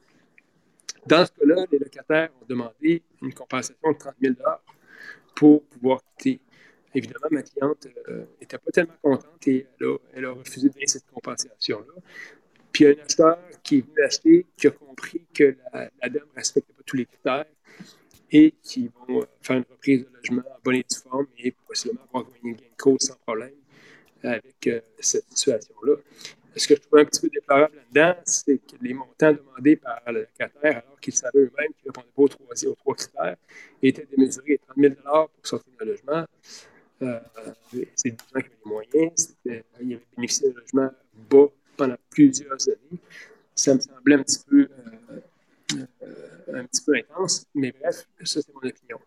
Dans 1.07 1.25
ce 1.25 1.31
cas-là, 1.33 1.65
les 1.71 1.79
locataires 1.79 2.31
ont 2.41 2.47
demandé 2.47 3.03
une 3.23 3.33
compensation 3.33 3.93
de 3.93 3.99
30 3.99 4.15
000 4.21 4.35
pour 5.35 5.63
pouvoir 5.65 6.01
quitter. 6.19 6.41
Évidemment, 6.95 7.27
ma 7.31 7.43
cliente 7.43 7.87
n'était 8.41 8.57
euh, 8.57 8.59
pas 8.59 8.71
tellement 8.73 8.95
contente 9.03 9.47
et 9.47 9.67
elle 10.15 10.25
a, 10.25 10.33
refusé 10.33 10.69
de 10.69 10.73
donner 10.73 10.87
cette 10.87 11.07
compensation-là. 11.13 12.03
Puis 12.73 12.85
il 12.85 12.87
y 12.87 12.91
a 12.91 13.01
un 13.01 13.05
acheteur 13.05 13.39
qui 13.63 13.79
est 13.79 13.81
venu 13.83 14.05
acheter, 14.05 14.47
qui 14.57 14.67
a 14.67 14.71
compris 14.71 15.23
que 15.33 15.57
la, 15.73 15.91
dame 16.09 16.25
ne 16.31 16.37
respectait 16.37 16.73
pas 16.73 16.83
tous 16.85 16.97
les 16.97 17.07
critères 17.07 17.47
et 18.33 18.55
qui 18.63 18.89
vont 18.89 19.21
euh, 19.21 19.27
faire 19.43 19.57
une 19.59 19.65
reprise 19.71 20.05
de 20.05 20.09
logement 20.17 20.43
en 20.49 20.59
bonne 20.65 20.77
et 20.77 20.87
due 20.89 20.97
forme 20.97 21.27
et 21.39 21.53
possiblement 21.53 22.03
avoir 22.09 22.27
une 22.43 22.53
gain 22.55 22.63
de 22.63 22.77
cause 22.77 23.01
sans 23.01 23.17
problème 23.17 23.55
avec 24.23 24.67
euh, 24.67 24.81
cette 24.99 25.25
situation-là. 25.31 25.97
Ce 26.57 26.67
que 26.67 26.75
je 26.75 26.81
trouvais 26.81 27.03
un 27.03 27.05
petit 27.05 27.21
peu 27.21 27.29
déplorable 27.29 27.77
là-dedans, 27.77 28.21
c'est 28.25 28.57
que 28.57 28.77
les 28.81 28.95
montants 28.95 29.33
demandés 29.33 29.77
par 29.77 30.01
le 30.07 30.21
locataire, 30.21 30.83
alors 30.87 30.99
qu'ils 31.01 31.15
savaient 31.15 31.41
eux-mêmes 31.41 31.73
qu'ils 31.75 31.87
ne 31.87 31.93
répondaient 31.93 32.09
pas 32.17 32.23
aux 32.23 32.29
trois, 32.29 32.67
aux 32.67 32.75
trois 32.75 32.95
critères, 32.95 33.37
étaient 33.83 34.07
démesurés. 34.07 34.59
30 34.67 34.77
000 34.79 34.95
pour 35.03 35.31
sortir 35.43 35.73
d'un 35.79 35.85
logement. 35.85 36.25
Euh, 37.03 37.21
c'est 37.95 38.11
des 38.11 38.17
gens 38.17 38.41
qui 38.41 38.47
avaient 38.47 38.49
les 38.65 38.71
moyens. 38.71 39.35
Ils 39.45 39.53
avaient 39.53 40.01
bénéficié 40.17 40.49
d'un 40.49 40.61
logement 40.61 40.91
bas 41.31 41.47
pendant 41.77 41.97
plusieurs 42.09 42.69
années. 42.69 43.01
Ça 43.55 43.75
me 43.75 43.81
semblait 43.81 44.15
un 44.15 44.23
petit 44.23 44.41
peu, 44.49 44.69
euh, 44.69 45.81
euh, 46.03 46.55
un 46.55 46.65
petit 46.65 46.83
peu 46.85 46.95
intense. 46.97 47.47
Mais 47.55 47.73
bref, 47.73 48.07
ça, 48.25 48.41
c'est 48.41 48.55
mon 48.55 48.67
opinion. 48.67 48.99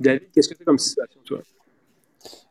David, 0.00 0.30
qu'est-ce 0.32 0.48
que 0.48 0.54
tu 0.54 0.62
as 0.62 0.64
comme 0.64 0.78
situation, 0.78 1.20
toi? 1.24 1.42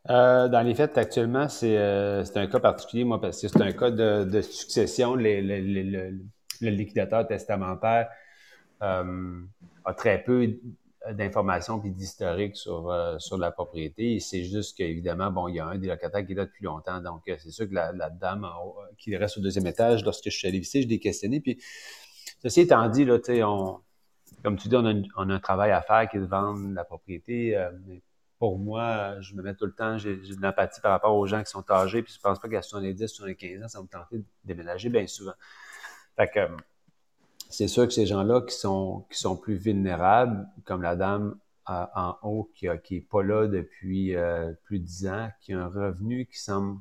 Euh, 0.10 0.48
dans 0.48 0.62
les 0.62 0.76
faits, 0.76 0.98
actuellement, 0.98 1.48
euh, 1.64 2.24
c'est 2.24 2.38
un 2.38 2.48
cas 2.48 2.60
particulier, 2.60 3.04
moi, 3.04 3.20
parce 3.20 3.42
que 3.42 3.48
c'est 3.48 3.62
un 3.62 3.72
cas 3.72 3.92
de, 3.92 4.42
succession. 4.42 5.16
le 5.16 6.20
liquidateur 6.62 7.28
testamentaire 7.28 8.10
euh, 8.84 9.42
a 9.84 9.94
très 9.94 10.24
peu 10.24 10.48
d'informations 11.12 11.84
et 11.84 11.90
d'historique 11.90 12.56
sur, 12.56 12.94
sur 13.20 13.38
la 13.38 13.52
propriété. 13.52 14.20
C'est 14.20 14.44
juste 14.44 14.78
qu'évidemment, 14.78 15.32
bon, 15.32 15.48
il 15.48 15.56
y 15.56 15.60
a 15.60 15.68
un 15.68 15.78
des 15.78 15.88
locataires 15.88 16.26
qui 16.26 16.34
est 16.34 16.36
là 16.36 16.46
depuis 16.46 16.66
longtemps. 16.66 17.00
Donc, 17.02 17.22
c'est 17.26 17.52
sûr 17.52 17.68
que 17.68 17.74
la, 17.74 18.10
dame 18.10 18.48
qui 18.98 19.16
reste 19.16 19.38
au 19.38 19.42
deuxième 19.42 19.68
étage, 19.68 20.04
lorsque 20.04 20.26
je 20.26 20.38
suis 20.38 20.48
allé 20.48 20.60
visiter, 20.60 20.82
je 20.84 20.88
l'ai 20.88 21.00
questionné. 21.00 21.42
Puis, 21.42 21.60
ceci 22.42 22.62
étant 22.62 22.88
dit, 22.90 23.06
là, 23.06 23.20
comme 24.44 24.58
tu 24.58 24.68
dis, 24.68 24.76
on 24.76 24.86
a, 24.86 25.34
un 25.34 25.40
travail 25.40 25.72
à 25.72 25.82
faire 25.82 26.08
qui 26.10 26.18
est 26.18 26.22
de 26.22 26.26
vendre 26.26 26.74
la 26.74 26.84
propriété. 26.84 27.56
Pour 28.46 28.60
moi, 28.60 29.20
je 29.22 29.34
me 29.34 29.42
mets 29.42 29.56
tout 29.56 29.66
le 29.66 29.72
temps, 29.72 29.98
j'ai 29.98 30.18
de 30.18 30.40
l'empathie 30.40 30.80
par 30.80 30.92
rapport 30.92 31.16
aux 31.16 31.26
gens 31.26 31.42
qui 31.42 31.50
sont 31.50 31.66
âgés, 31.72 32.04
puis 32.04 32.14
je 32.14 32.20
pense 32.20 32.38
pas 32.38 32.48
qu'à 32.48 32.62
70, 32.62 33.08
75 33.08 33.64
ans, 33.64 33.68
ça 33.68 33.80
va 33.80 33.84
me 33.86 33.88
tenter 33.88 34.20
de 34.20 34.26
déménager 34.44 34.90
bien 34.90 35.08
souvent. 35.08 35.34
Fait 36.16 36.28
que 36.28 36.42
c'est 37.50 37.68
sûr 37.68 37.88
que 37.88 37.94
ces 37.94 38.06
gens-là 38.06 38.42
qui 38.42 38.54
sont, 38.54 39.08
qui 39.10 39.18
sont 39.18 39.36
plus 39.36 39.56
vulnérables, 39.56 40.48
comme 40.64 40.84
la 40.84 40.96
dame 40.96 41.40
euh, 41.72 41.86
en 41.96 42.18
haut 42.22 42.52
qui 42.54 42.68
n'est 42.68 43.02
pas 43.02 43.24
là 43.24 43.48
depuis 43.48 44.16
euh, 44.16 44.54
plus 44.66 44.78
de 44.78 44.86
10 44.86 45.08
ans, 45.08 45.30
qui 45.42 45.54
a 45.54 45.64
un 45.64 45.68
revenu 45.68 46.28
qui 46.28 46.38
semble 46.38 46.80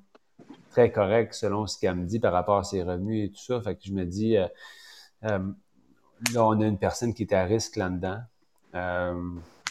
très 0.68 0.92
correct 0.92 1.33
selon 1.33 1.66
ce 1.66 1.78
qu'elle 1.78 1.94
me 1.94 2.04
dit 2.04 2.21
par 2.21 2.35
rapport 2.35 2.59
à 2.59 2.64
ses 2.64 2.83
revenus 2.83 3.30
et 3.30 3.33
tout 3.33 3.42
ça. 3.42 3.59
Fait 3.62 3.75
que 3.75 3.85
je 3.87 3.92
me 3.94 4.04
dis, 4.04 4.37
euh, 4.37 4.49
là, 5.23 6.44
on 6.44 6.61
a 6.61 6.66
une 6.66 6.78
personne 6.78 7.14
qui 7.14 7.23
est 7.23 7.33
à 7.33 7.44
risque 7.44 7.76
là-dedans. 7.76 8.21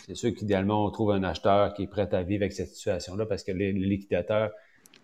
C'est 0.06 0.16
sûr 0.16 0.34
qu'idéalement, 0.34 0.86
on 0.86 0.92
trouve 0.92 1.12
un 1.12 1.24
acheteur 1.24 1.74
qui 1.74 1.84
est 1.84 1.88
prêt 1.88 2.14
à 2.14 2.24
vivre 2.24 2.44
avec 2.44 2.54
cette 2.54 2.70
situation-là 2.70 3.26
parce 3.26 3.44
que 3.44 3.54
les, 3.54 3.72
liquidateurs, 3.72 4.52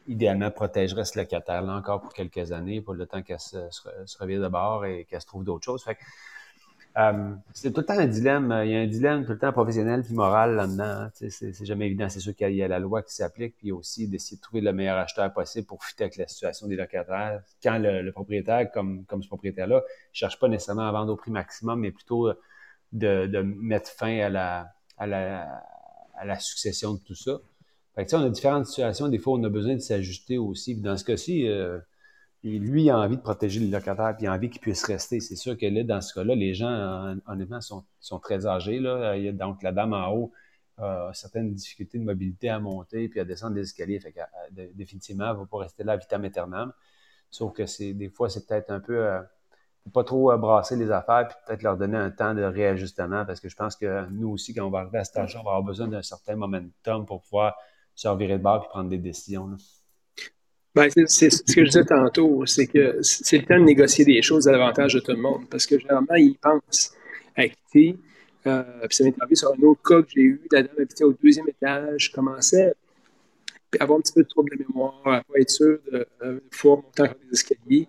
idéalement, 0.07 0.51
protégeraient 0.51 1.05
ce 1.05 1.17
locataire-là 1.17 1.73
encore 1.73 2.01
pour 2.01 2.13
quelques 2.13 2.51
années, 2.51 2.81
pour 2.81 2.95
le 2.95 3.05
temps 3.05 3.21
qu'elle 3.21 3.39
se, 3.39 3.57
se, 3.69 4.17
revienne 4.17 4.41
de 4.41 4.47
bord 4.49 4.85
et 4.85 5.05
qu'elle 5.05 5.21
se 5.21 5.25
trouve 5.27 5.45
d'autres 5.45 5.63
choses. 5.63 5.83
Fait 5.83 5.95
que, 5.95 6.01
euh, 6.97 7.33
c'est 7.53 7.71
tout 7.71 7.79
le 7.79 7.85
temps 7.85 7.97
un 7.97 8.07
dilemme. 8.07 8.53
Il 8.65 8.71
y 8.71 8.75
a 8.75 8.79
un 8.79 8.87
dilemme 8.87 9.23
tout 9.23 9.31
le 9.31 9.37
temps 9.37 9.53
professionnel 9.53 10.03
puis 10.03 10.13
moral 10.13 10.55
là-dedans. 10.55 10.83
Hein. 10.83 11.11
C'est 11.13 11.65
jamais 11.65 11.85
évident. 11.85 12.09
C'est 12.09 12.19
sûr 12.19 12.35
qu'il 12.35 12.53
y 12.53 12.61
a 12.63 12.67
la 12.67 12.79
loi 12.79 13.01
qui 13.01 13.13
s'applique, 13.13 13.55
puis 13.57 13.71
aussi 13.71 14.09
d'essayer 14.09 14.35
de 14.35 14.41
trouver 14.41 14.59
le 14.59 14.73
meilleur 14.73 14.97
acheteur 14.97 15.31
possible 15.31 15.65
pour 15.65 15.81
fitter 15.85 16.05
avec 16.05 16.17
la 16.17 16.27
situation 16.27 16.67
des 16.67 16.75
locataires. 16.75 17.41
Quand 17.63 17.77
le, 17.79 18.11
propriétaire, 18.11 18.69
comme, 18.71 19.05
comme 19.05 19.23
ce 19.23 19.29
propriétaire-là, 19.29 19.77
ne 19.77 19.81
cherche 20.11 20.39
pas 20.39 20.49
nécessairement 20.49 20.89
à 20.89 20.91
vendre 20.91 21.13
au 21.13 21.15
prix 21.15 21.31
maximum, 21.31 21.79
mais 21.79 21.91
plutôt 21.91 22.33
de 22.91 23.41
mettre 23.41 23.91
fin 23.91 24.19
à 24.19 24.29
la, 24.29 24.73
à, 24.99 25.07
la, 25.07 26.39
succession 26.39 26.93
de 26.93 26.99
tout 26.99 27.15
ça. 27.15 27.39
Fait 27.95 28.05
que, 28.05 28.15
on 28.15 28.23
a 28.23 28.29
différentes 28.29 28.67
situations. 28.67 29.07
Des 29.07 29.17
fois, 29.17 29.33
on 29.33 29.43
a 29.43 29.49
besoin 29.49 29.75
de 29.75 29.79
s'ajuster 29.79 30.37
aussi. 30.37 30.75
dans 30.75 30.97
ce 30.97 31.03
cas-ci, 31.03 31.47
euh, 31.47 31.79
lui, 32.43 32.83
il 32.83 32.89
a 32.89 32.99
envie 32.99 33.17
de 33.17 33.21
protéger 33.21 33.59
le 33.59 33.67
locataire, 33.67 34.15
puis 34.15 34.25
il 34.25 34.27
a 34.27 34.33
envie 34.33 34.49
qu'il 34.49 34.61
puisse 34.61 34.85
rester. 34.85 35.19
C'est 35.19 35.35
sûr 35.35 35.57
que 35.57 35.65
là, 35.65 35.83
dans 35.83 36.01
ce 36.01 36.13
cas-là, 36.13 36.35
les 36.35 36.53
gens, 36.53 37.17
honnêtement, 37.27 37.61
sont, 37.61 38.19
très 38.21 38.45
âgés. 38.45 38.79
Là. 38.79 39.17
donc, 39.33 39.63
la 39.63 39.71
dame 39.71 39.93
en 39.93 40.11
haut 40.13 40.31
a 40.77 41.11
certaines 41.13 41.53
difficultés 41.53 41.97
de 41.97 42.03
mobilité 42.03 42.49
à 42.49 42.59
monter 42.59 43.09
puis 43.09 43.19
à 43.19 43.25
descendre 43.25 43.55
des 43.55 43.61
escaliers. 43.61 43.99
Fait 43.99 44.11
que, 44.11 44.19
euh, 44.19 44.67
définitivement, 44.73 45.25
elle 45.25 45.33
ne 45.33 45.39
va 45.39 45.45
pas 45.45 45.57
rester 45.59 45.83
là 45.83 45.93
à 45.93 45.97
vitam 45.97 46.23
aeternam. 46.23 46.73
Sauf 47.29 47.53
que 47.53 47.91
des 47.91 48.09
fois, 48.09 48.29
c'est 48.29 48.45
peut-être 48.47 48.71
un 48.71 48.79
peu... 48.79 49.05
Euh, 49.05 49.21
pas 49.93 50.03
trop 50.03 50.35
brasser 50.37 50.75
les 50.75 50.91
affaires, 50.91 51.27
puis 51.27 51.37
peut-être 51.45 51.63
leur 51.63 51.77
donner 51.77 51.97
un 51.97 52.11
temps 52.11 52.33
de 52.33 52.43
réajustement, 52.43 53.25
parce 53.25 53.39
que 53.39 53.49
je 53.49 53.55
pense 53.55 53.75
que 53.75 54.09
nous 54.09 54.29
aussi, 54.29 54.53
quand 54.53 54.65
on 54.65 54.69
va 54.69 54.79
arriver 54.79 54.99
à 54.99 55.03
cet 55.03 55.17
âge 55.17 55.35
on 55.35 55.43
va 55.43 55.51
avoir 55.51 55.63
besoin 55.63 55.87
d'un 55.87 56.01
certain 56.01 56.35
momentum 56.35 57.05
pour 57.05 57.21
pouvoir 57.21 57.55
se 57.95 58.07
revirer 58.07 58.37
de 58.37 58.43
bord 58.43 58.63
et 58.65 58.69
prendre 58.69 58.89
des 58.89 58.97
décisions. 58.97 59.47
Là. 59.47 59.57
Ben, 60.75 60.89
c'est 61.07 61.29
ce 61.31 61.41
que 61.43 61.65
je 61.65 61.71
disais 61.71 61.83
tantôt, 61.83 62.45
c'est 62.45 62.67
que 62.67 62.99
c'est 63.01 63.39
le 63.39 63.45
temps 63.45 63.59
de 63.59 63.65
négocier 63.65 64.05
des 64.05 64.21
choses 64.21 64.47
à 64.47 64.51
l'avantage 64.51 64.93
de 64.93 64.99
tout 64.99 65.11
le 65.11 65.17
monde, 65.17 65.49
parce 65.49 65.65
que 65.65 65.79
généralement, 65.79 66.15
ils 66.15 66.37
pensent 66.37 66.93
à 67.35 67.47
quitter. 67.47 67.97
Euh, 68.47 68.63
puis 68.87 68.95
ça 68.95 69.03
m'est 69.03 69.15
arrivé 69.19 69.35
sur 69.35 69.51
un 69.51 69.63
autre 69.63 69.81
cas 69.81 70.01
que 70.01 70.09
j'ai 70.15 70.21
eu. 70.21 70.41
La 70.51 70.63
dame 70.63 70.85
au 71.01 71.13
deuxième 71.23 71.49
étage, 71.49 72.11
commençait 72.11 72.73
à 73.79 73.83
avoir 73.83 73.99
un 73.99 74.01
petit 74.01 74.13
peu 74.13 74.23
de 74.23 74.27
trouble 74.27 74.51
de 74.51 74.63
mémoire, 74.63 75.01
à 75.05 75.23
pas 75.23 75.39
être 75.39 75.49
sûr 75.49 75.79
de, 75.91 76.07
euh, 76.21 76.39
pouvoir 76.51 76.77
monter 76.77 77.01
encore 77.01 77.15
des 77.25 77.33
escaliers. 77.33 77.87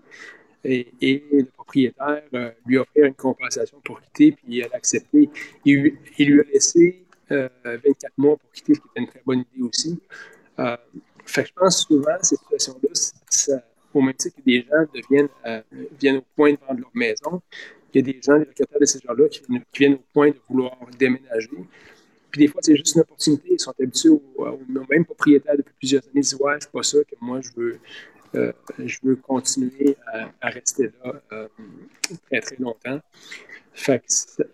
Et, 0.65 0.93
le 1.33 1.45
propriétaire 1.45 2.23
euh, 2.35 2.51
lui 2.67 2.79
a 2.79 2.83
offert 2.83 3.07
une 3.07 3.15
compensation 3.15 3.81
pour 3.85 4.01
quitter, 4.01 4.33
puis 4.33 4.61
elle 4.61 4.73
a 4.73 4.77
accepté. 4.77 5.31
Il, 5.65 5.97
lui 6.19 6.41
a 6.41 6.45
laissé 6.53 7.03
24 7.31 8.13
mois 8.19 8.37
pour 8.37 8.51
quitter, 8.53 8.75
ce 8.75 8.81
qui 8.81 8.87
était 8.91 9.01
une 9.01 9.07
très 9.07 9.23
bonne 9.25 9.45
idée 9.55 9.63
aussi. 9.63 10.01
Fait 11.31 11.43
que 11.43 11.49
je 11.49 11.53
pense 11.55 11.87
souvent, 11.87 12.17
ces 12.23 12.37
situations-là, 12.37 13.61
au 13.95 14.03
même 14.03 14.15
titre 14.15 14.37
que 14.37 14.43
des 14.43 14.63
gens 14.63 14.85
deviennent, 14.95 15.29
euh, 15.47 15.63
viennent 16.01 16.17
au 16.19 16.25
point 16.35 16.53
de 16.53 16.59
vendre 16.67 16.81
leur 16.81 16.91
maison, 16.95 17.43
il 17.93 18.01
y 18.01 18.09
a 18.09 18.13
des 18.13 18.21
gens, 18.23 18.39
des 18.39 18.45
locataires 18.45 18.81
de 18.81 18.85
ces 18.85 18.99
gens-là, 19.01 19.29
qui, 19.29 19.43
viennent 19.75 19.95
au 19.95 20.05
point 20.13 20.31
de 20.31 20.37
vouloir 20.49 20.77
déménager. 20.99 21.51
Puis 22.31 22.41
des 22.41 22.49
fois, 22.49 22.61
c'est 22.63 22.77
juste 22.77 22.95
une 22.95 23.03
opportunité. 23.03 23.49
Ils 23.53 23.61
sont 23.61 23.75
habitués 23.81 24.11
au, 24.11 24.61
même 24.89 25.05
propriétaire 25.05 25.57
depuis 25.57 25.75
plusieurs 25.79 26.03
années. 26.05 26.13
Ils 26.17 26.23
disent 26.23 26.37
Ouais, 26.41 26.55
c'est 26.61 26.71
pas 26.71 26.83
ça 26.83 26.99
que 26.99 27.17
moi, 27.21 27.41
je 27.41 27.51
veux, 27.57 27.79
euh, 28.35 28.53
je 28.79 28.99
veux 29.03 29.17
continuer 29.17 29.97
à, 30.41 30.49
rester 30.49 30.91
là 31.05 31.15
euh, 31.33 31.49
très, 32.27 32.41
très 32.41 32.57
longtemps. 32.57 33.01
Fait 33.73 34.03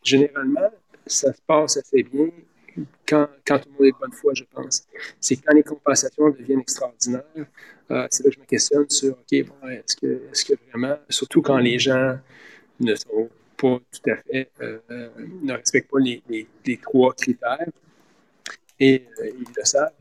généralement, 0.03 0.71
ça 1.07 1.33
se 1.33 1.41
passe 1.47 1.77
assez 1.77 2.03
bien 2.03 2.31
quand, 3.07 3.29
quand, 3.47 3.59
tout 3.59 3.69
le 3.69 3.73
monde 3.73 3.87
est 3.87 4.01
bonne 4.01 4.13
foi, 4.13 4.33
je 4.35 4.45
pense. 4.45 4.87
C'est 5.21 5.37
quand 5.37 5.55
les 5.55 5.63
compensations 5.63 6.31
deviennent 6.31 6.61
extraordinaires, 6.61 7.23
euh, 7.91 8.07
c'est 8.11 8.25
là 8.25 8.31
que 8.31 8.35
je 8.35 8.41
me 8.41 8.45
questionne 8.45 8.89
sur, 8.91 9.13
OK, 9.13 9.47
bon, 9.47 9.69
est-ce 9.69 9.97
que, 9.97 10.07
est 10.07 10.47
que 10.47 10.55
vraiment, 10.71 10.97
surtout 11.09 11.43
quand 11.43 11.59
les 11.59 11.79
gens 11.79 12.19
ne 12.81 12.95
sont 12.95 13.31
pas 13.57 13.79
tout 13.79 14.11
à 14.11 14.17
fait, 14.17 14.51
euh, 14.61 14.79
ne 15.43 15.53
respectent 15.53 15.91
pas 15.91 15.99
les, 15.99 16.79
trois 16.83 17.15
critères, 17.15 17.69
et 18.79 19.07
ils 19.19 19.47
le 19.57 19.65
savent, 19.65 19.93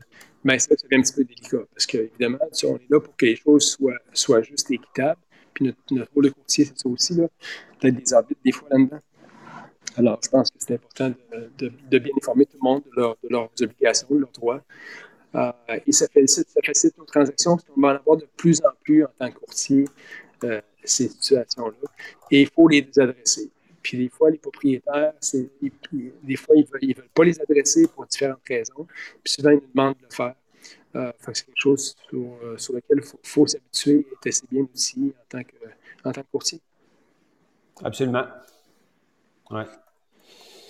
mais 0.46 0.60
ça, 0.60 0.68
c'est 0.76 0.96
un 0.96 1.02
petit 1.02 1.12
peu 1.12 1.24
délicat, 1.24 1.58
parce 1.74 1.86
qu'évidemment, 1.86 2.38
on 2.40 2.76
est 2.76 2.88
là 2.88 3.00
pour 3.00 3.16
que 3.16 3.26
les 3.26 3.34
choses 3.34 3.76
soient, 4.12 4.42
justes 4.42 4.70
et 4.70 4.74
équitables, 4.74 5.20
puis 5.52 5.74
notre, 5.90 6.12
rôle 6.14 6.26
de 6.26 6.30
courtier, 6.30 6.66
c'est 6.66 6.78
ça 6.78 6.88
aussi, 6.88 7.14
là, 7.14 7.26
peut-être 7.80 7.96
des 7.96 8.14
arbitres 8.14 8.40
des 8.44 8.52
fois 8.52 8.68
là-dedans. 8.70 9.00
Alors, 9.96 10.20
je 10.22 10.28
pense 10.28 10.50
que 10.52 10.56
c'est 10.60 10.74
important 10.74 11.12
de, 11.58 11.98
bien 11.98 12.12
informer 12.16 12.46
tout 12.46 12.58
le 12.62 12.68
monde 12.68 12.82
de, 12.96 13.28
leurs 13.28 13.50
obligations, 13.60 14.06
de 14.08 14.18
leurs 14.18 14.30
droits. 14.30 14.62
Euh, 15.34 15.52
et 15.84 15.90
ça 15.90 16.06
facilite, 16.06 16.48
ça 16.48 16.60
facilite 16.64 16.96
nos 16.96 17.04
transactions 17.04 17.56
parce 17.56 17.64
qu'on 17.64 17.80
va 17.80 17.88
en 17.88 17.96
avoir 17.96 18.16
de 18.16 18.28
plus 18.36 18.60
en 18.60 18.70
plus 18.84 19.04
en 19.04 19.08
tant 19.18 19.30
que 19.30 19.38
courtier, 19.38 19.84
euh, 20.44 20.60
ces 20.84 21.08
situations-là. 21.08 21.88
Et 22.30 22.42
il 22.42 22.48
faut 22.48 22.68
les 22.68 22.88
adresser. 22.98 23.50
Puis 23.86 23.98
des 23.98 24.08
fois, 24.08 24.30
les 24.30 24.38
propriétaires, 24.38 25.12
des 25.22 26.36
fois, 26.36 26.56
ils 26.56 26.66
ne 26.66 26.94
veulent, 26.94 27.08
pas 27.14 27.22
les 27.22 27.40
adresser 27.40 27.86
pour 27.86 28.04
différentes 28.04 28.40
raisons. 28.48 28.84
Puis 29.22 29.34
souvent, 29.34 29.50
ils 29.50 29.60
nous 29.60 29.68
demandent 29.72 29.94
de 29.94 30.06
le 30.10 30.14
faire. 30.14 30.34
Euh, 30.96 31.12
c'est 31.32 31.46
quelque 31.46 31.54
chose 31.54 31.94
sur, 32.56 32.74
lequel 32.74 32.98
il 32.98 33.18
faut, 33.22 33.46
s'habituer 33.46 34.04
et 34.24 34.28
assez 34.28 34.44
bien 34.50 34.66
aussi 34.74 35.14
en 35.16 35.24
tant 35.28 35.44
que, 35.44 35.54
en 36.04 36.10
tant 36.10 36.22
que 36.22 36.26
courtier. 36.32 36.60
Absolument. 37.84 38.24
Ouais. 39.52 39.66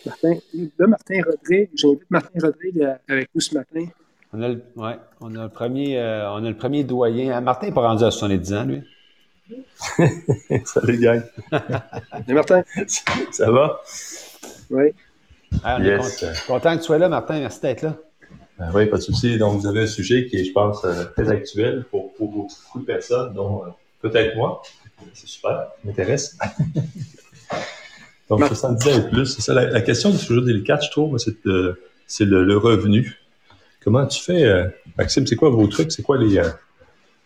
Martin, 0.04 0.34
là, 0.78 0.86
Martin 0.86 1.22
Rodrigue, 1.24 1.70
j'invite 1.74 2.10
Martin 2.10 2.38
Rodrigue 2.38 2.82
euh, 2.82 2.96
avec 3.08 3.30
nous 3.34 3.40
ce 3.40 3.54
matin. 3.54 3.86
On 4.34 4.42
a 4.42 4.48
le, 4.50 4.62
ouais, 4.76 4.98
on 5.22 5.34
a 5.36 5.44
le 5.44 5.48
premier, 5.48 5.98
euh, 5.98 6.30
on 6.32 6.44
a 6.44 6.50
le 6.50 6.56
premier 6.56 6.84
doyen. 6.84 7.32
Ah, 7.34 7.40
Martin 7.40 7.68
n'est 7.68 7.72
pas 7.72 7.88
rendu 7.88 8.04
à 8.04 8.10
70 8.10 8.52
ans, 8.52 8.64
lui. 8.66 8.82
Salut, 10.64 10.98
gang. 10.98 11.22
Salut, 11.50 12.34
Martin? 12.34 12.62
Ça 13.30 13.50
va? 13.50 13.80
Oui. 14.70 14.92
on 15.64 15.84
est 15.84 16.46
content, 16.46 16.74
que 16.74 16.80
tu 16.80 16.84
sois 16.84 16.98
là, 16.98 17.08
Martin. 17.08 17.38
Merci 17.40 17.60
d'être 17.60 17.82
là. 17.82 17.96
Ben 18.58 18.70
oui, 18.74 18.86
pas 18.86 18.96
de 18.96 19.02
souci. 19.02 19.38
Donc, 19.38 19.60
vous 19.60 19.66
avez 19.66 19.82
un 19.82 19.86
sujet 19.86 20.26
qui 20.26 20.36
est, 20.36 20.44
je 20.44 20.52
pense, 20.52 20.84
euh, 20.84 21.04
très 21.16 21.30
actuel 21.30 21.84
pour, 21.90 22.14
pour 22.14 22.30
beaucoup 22.30 22.80
de 22.80 22.84
personnes, 22.84 23.34
dont 23.34 23.62
peut-être 24.00 24.34
moi. 24.36 24.62
C'est 25.12 25.26
super, 25.26 25.50
ça 25.50 25.76
m'intéresse. 25.84 26.38
Donc, 28.28 28.44
70 28.44 28.88
ans 28.88 28.98
et 28.98 29.10
plus, 29.10 29.26
c'est 29.26 29.42
ça. 29.42 29.54
La, 29.54 29.80
question 29.82 30.10
est 30.10 30.26
toujours 30.26 30.44
délicate, 30.44 30.82
je 30.84 30.90
trouve, 30.90 31.18
c'est 31.18 32.24
le, 32.24 32.56
revenu. 32.56 33.20
Comment 33.84 34.06
tu 34.06 34.20
fais, 34.20 34.42
euh, 34.44 34.66
Maxime, 34.96 35.26
c'est 35.26 35.36
quoi 35.36 35.50
vos 35.50 35.66
trucs? 35.68 35.92
C'est 35.92 36.02
quoi 36.02 36.18
les. 36.18 36.40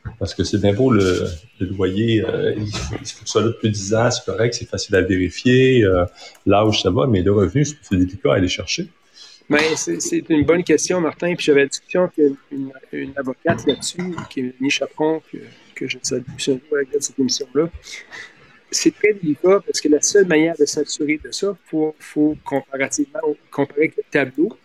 Euh, 0.07 0.11
parce 0.19 0.35
que 0.35 0.45
c'est 0.45 0.59
bien 0.59 0.73
beau 0.73 0.91
le, 0.91 1.27
loyer, 1.61 2.25
euh, 2.25 2.55
il, 2.57 2.71
faut, 2.71 2.97
que 2.97 3.29
ça 3.29 3.41
là 3.41 3.49
depuis 3.49 3.71
10 3.71 3.95
ans, 3.95 4.11
c'est 4.11 4.25
correct, 4.25 4.55
c'est 4.55 4.69
facile 4.69 4.97
à 4.97 5.03
vérifier, 5.03 5.85
l'âge, 6.47 6.83
ça 6.83 6.91
va, 6.91 7.07
mais 7.07 7.23
le 7.23 7.33
revenu, 7.33 7.65
c'est 7.65 7.97
délicat 7.97 8.33
à 8.33 8.37
aller 8.37 8.49
chercher. 8.49 8.89
C'est 9.77 10.25
une 10.29 10.45
bonne 10.45 10.63
question, 10.63 11.01
Martin. 11.01 11.35
Puis 11.35 11.47
j'avais 11.47 11.63
la 11.63 11.67
discussion 11.67 12.03
avec 12.03 12.37
une, 12.93 13.13
avocate 13.17 13.67
là-dessus, 13.67 14.15
qui 14.31 14.41
est 14.41 14.55
Denis 14.59 14.71
Chaperon, 14.71 15.21
que, 15.33 15.39
que 15.75 15.89
je 15.89 15.99
salue 16.03 16.23
avec 16.73 16.89
cette 17.01 17.19
émission-là 17.19 17.69
c'est 18.71 18.95
très 18.95 19.13
délicat 19.15 19.61
parce 19.67 19.81
que 19.81 19.89
la 19.89 20.01
seule 20.01 20.27
manière 20.27 20.55
de 20.59 20.65
s'assurer 20.65 21.21
de 21.23 21.31
ça, 21.31 21.57
il 21.73 21.93
faut, 21.99 22.37
comparativement 22.45 23.21
comparer 23.51 23.81
avec 23.81 23.97
le 23.97 24.03
tableau 24.11 24.57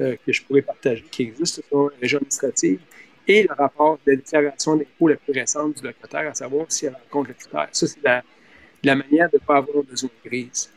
euh, 0.00 0.16
que 0.26 0.32
je 0.32 0.42
pourrais 0.42 0.62
partager, 0.62 1.04
qui 1.10 1.22
existe 1.22 1.62
sur 1.68 1.90
la 1.90 1.96
région 2.00 2.18
administrative, 2.18 2.80
et 3.26 3.42
le 3.42 3.54
rapport 3.54 3.98
de 4.06 4.14
déclaration 4.14 4.76
d'impôt 4.76 5.08
la 5.08 5.16
plus 5.16 5.32
récente 5.32 5.76
du 5.76 5.82
locataire, 5.82 6.30
à 6.30 6.34
savoir 6.34 6.66
si 6.68 6.86
elle 6.86 6.94
rencontre 6.94 7.28
le 7.28 7.34
critère. 7.34 7.68
Ça, 7.72 7.86
c'est 7.86 8.02
la, 8.02 8.94
manière 8.94 9.30
de 9.30 9.36
ne 9.36 9.46
pas 9.46 9.56
avoir 9.56 9.82
de 9.84 9.96
zone 9.96 10.10
grise. 10.24 10.70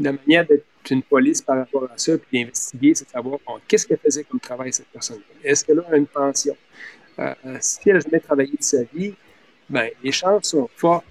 La 0.00 0.12
manière 0.12 0.46
d'être 0.46 0.64
une 0.90 1.02
police 1.02 1.42
par 1.42 1.58
rapport 1.58 1.84
à 1.84 1.98
ça, 1.98 2.16
puis 2.16 2.40
d'investiguer, 2.40 2.94
c'est 2.94 3.06
de 3.06 3.10
savoir 3.10 3.38
qu'est-ce 3.66 3.86
qu'elle 3.86 3.98
faisait 3.98 4.24
comme 4.24 4.40
travail, 4.40 4.72
cette 4.72 4.86
personne-là? 4.86 5.24
Est-ce 5.42 5.64
qu'elle 5.64 5.80
a 5.80 5.96
une 5.96 6.06
pension? 6.06 6.56
Euh, 7.18 7.34
si 7.60 7.90
elle 7.90 8.00
jamais 8.00 8.20
travaillé 8.20 8.52
de 8.56 8.62
sa 8.62 8.82
vie, 8.84 9.14
ben, 9.68 9.90
les 10.02 10.12
chances 10.12 10.50
sont 10.50 10.68
fortes 10.76 11.04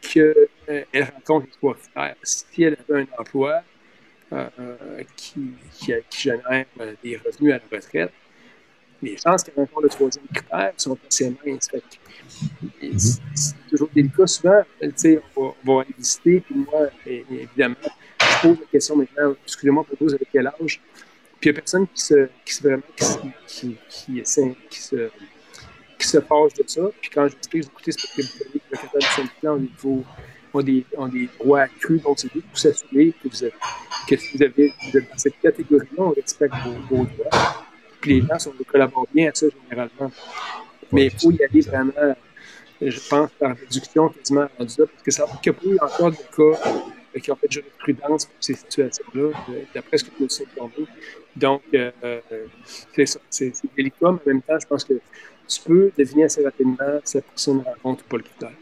qu'elle 0.00 0.46
rencontre 1.14 1.46
les 1.46 1.52
trois 1.52 1.74
critères. 1.74 2.16
Si 2.22 2.62
elle 2.62 2.76
avait 2.88 3.02
un 3.02 3.06
emploi 3.18 3.62
qui, 5.16 5.52
qui, 5.72 5.92
qui, 6.08 6.20
génère 6.20 6.66
des 7.02 7.16
revenus 7.16 7.54
à 7.54 7.58
la 7.58 7.76
retraite, 7.76 8.12
les 9.02 9.16
chances 9.16 9.42
qu'elle 9.42 9.54
rencontre 9.56 9.82
le 9.82 9.88
troisième 9.88 10.26
critère 10.32 10.72
sont 10.76 10.98
assez 11.06 11.34
minces. 11.44 11.68
C'est 13.34 13.54
toujours 13.70 13.88
délicat. 13.94 14.26
Souvent, 14.26 14.62
on 14.82 14.86
va, 14.86 15.54
on 15.66 15.76
va 15.76 15.82
aller 15.82 15.94
visiter, 15.98 16.40
puis 16.40 16.54
moi, 16.54 16.88
évidemment, 17.06 17.76
je 18.20 18.48
pose 18.48 18.58
la 18.60 18.66
question 18.66 18.96
maintenant, 18.96 19.34
excusez-moi, 19.44 19.84
vous, 19.88 20.06
vous 20.06 20.14
avez 20.14 20.26
quel 20.32 20.46
âge? 20.46 20.80
Puis 21.40 21.50
il 21.50 21.52
n'y 21.52 21.58
a 21.58 21.60
personne 21.60 21.86
qui 21.88 22.02
se, 22.02 22.28
qui 22.44 22.54
se 22.54 22.62
vraiment, 22.62 22.82
qui, 23.46 23.76
qui, 23.88 24.22
se, 24.24 24.40
qui 25.98 26.06
se 26.08 26.20
fâche 26.20 26.54
de 26.54 26.64
ça. 26.66 26.82
Puis 27.00 27.10
quand 27.10 27.28
je 27.28 27.34
dis, 27.34 27.66
écoutez, 27.66 27.92
c'est 27.92 28.00
parce 28.00 28.16
que 28.16 28.22
vous 28.22 28.42
avez 28.42 28.94
le 28.94 29.00
du 29.00 29.06
syndicat 29.06 29.52
au 29.52 29.58
niveau 29.58 30.04
ont 30.56 30.62
des, 30.62 30.86
des 31.12 31.28
droits 31.38 31.62
accrus, 31.62 32.02
donc 32.02 32.18
c'est 32.18 32.28
pour 32.28 32.58
s'assurer 32.58 33.12
que 33.22 33.28
vous, 33.28 33.44
êtes, 33.44 33.54
que 34.08 34.14
vous, 34.14 34.42
avez, 34.42 34.72
vous 34.92 35.00
dans 35.00 35.18
cette 35.18 35.38
catégorie-là, 35.40 36.02
on 36.02 36.10
respecte 36.10 36.54
vos 36.90 37.04
droits. 37.04 37.65
Les 38.06 38.20
gens 38.22 38.38
sont, 38.38 38.52
collaborent 38.66 39.06
bien 39.14 39.30
à 39.30 39.34
ça 39.34 39.46
généralement. 39.48 40.10
Mais 40.92 41.06
il 41.06 41.10
faut 41.10 41.30
y 41.32 41.42
aller 41.42 41.60
vraiment, 41.60 42.14
je 42.80 43.00
pense, 43.08 43.30
par 43.38 43.56
réduction 43.56 44.08
quasiment 44.08 44.46
rendu 44.58 44.72
ça, 44.72 44.84
parce 44.86 45.02
que 45.02 45.10
ça 45.10 45.24
n'a 45.26 45.52
pas 45.52 45.66
eu 45.66 45.78
encore 45.80 46.10
de 46.10 46.16
cas 46.16 46.70
euh, 47.16 47.20
qui 47.20 47.30
ont 47.30 47.36
fait 47.36 47.50
jurisprudence 47.50 48.26
pour 48.26 48.34
ces 48.40 48.54
situations-là, 48.54 49.30
euh, 49.50 49.62
d'après 49.74 49.98
ce 49.98 50.04
que 50.04 50.10
nous 50.20 50.28
sommes 50.28 50.46
tombés. 50.56 50.86
Donc, 51.34 51.62
euh, 51.74 51.90
c'est 52.94 53.06
ça. 53.06 53.20
C'est 53.30 53.52
délicat, 53.76 53.96
mais 54.02 54.08
en 54.08 54.20
même 54.26 54.42
temps, 54.42 54.58
je 54.60 54.66
pense 54.66 54.84
que 54.84 54.94
tu 55.48 55.60
peux 55.62 55.90
deviner 55.96 56.24
assez 56.24 56.44
rapidement 56.44 57.00
si 57.04 57.16
la 57.16 57.22
personne 57.22 57.62
rencontre 57.62 58.04
ou 58.04 58.08
pas 58.08 58.16
le 58.16 58.22
critère. 58.22 58.52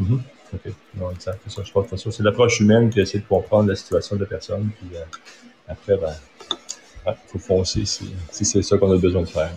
Mm-hmm. 0.00 0.20
OK. 0.54 0.72
Non, 0.96 1.10
exact. 1.10 1.40
C'est 1.44 1.54
ça. 1.54 1.62
Je 1.64 1.72
pense 1.72 2.04
que 2.04 2.10
c'est 2.10 2.22
l'approche 2.22 2.60
humaine 2.60 2.90
qui 2.90 3.00
essaie 3.00 3.18
de 3.18 3.24
comprendre 3.24 3.68
la 3.68 3.76
situation 3.76 4.16
de 4.16 4.20
la 4.22 4.28
personne. 4.28 4.70
Puis 4.78 4.96
après, 5.66 5.96
ben, 5.96 6.14
il 7.06 7.14
faut 7.26 7.38
foncer 7.38 7.84
si, 7.84 8.10
si 8.30 8.44
c'est 8.44 8.62
ça 8.62 8.78
qu'on 8.78 8.92
a 8.92 8.96
besoin 8.96 9.22
de 9.22 9.28
faire. 9.28 9.50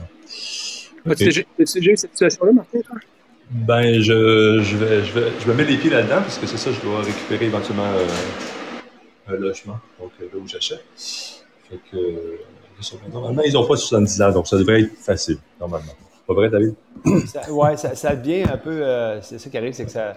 As-tu 1.10 1.26
déjà, 1.26 1.42
eu 1.92 1.98
cette 1.98 2.12
situation-là, 2.12 2.52
Martin, 2.52 2.80
toi? 2.82 2.98
Ben, 3.50 4.02
je, 4.02 4.60
je, 4.62 4.78
vais, 4.78 5.06
je, 5.06 5.14
vais, 5.14 5.32
je 5.40 5.48
me 5.48 5.54
mets 5.54 5.64
les 5.64 5.78
pieds 5.78 5.90
là-dedans 5.90 6.22
parce 6.22 6.38
que 6.38 6.46
c'est 6.46 6.58
ça, 6.58 6.70
je 6.72 6.82
dois 6.82 7.02
récupérer 7.02 7.46
éventuellement 7.46 7.86
euh, 7.86 9.34
un 9.34 9.38
logement, 9.38 9.80
donc 10.00 10.12
euh, 10.22 10.26
là 10.34 10.40
où 10.44 10.48
j'achète. 10.48 10.84
Fait 11.70 11.80
que, 11.90 11.98
euh, 11.98 13.10
normalement, 13.12 13.42
ils 13.44 13.54
n'ont 13.54 13.66
pas 13.66 13.78
70 13.78 14.22
ans, 14.22 14.32
donc 14.32 14.48
ça 14.48 14.58
devrait 14.58 14.82
être 14.82 14.98
facile, 14.98 15.38
normalement. 15.62 15.94
Pas 16.28 16.34
vrai, 16.34 16.50
David? 16.50 16.76
ça, 17.28 17.50
ouais, 17.50 17.78
ça, 17.78 17.96
ça, 17.96 18.16
devient 18.18 18.44
un 18.44 18.58
peu. 18.58 18.84
c'est 19.22 19.40
ça 19.40 19.50
qui 19.50 19.58
arrive, 19.58 19.74
c'est 19.74 19.86
que 19.86 19.92
ça. 19.92 20.16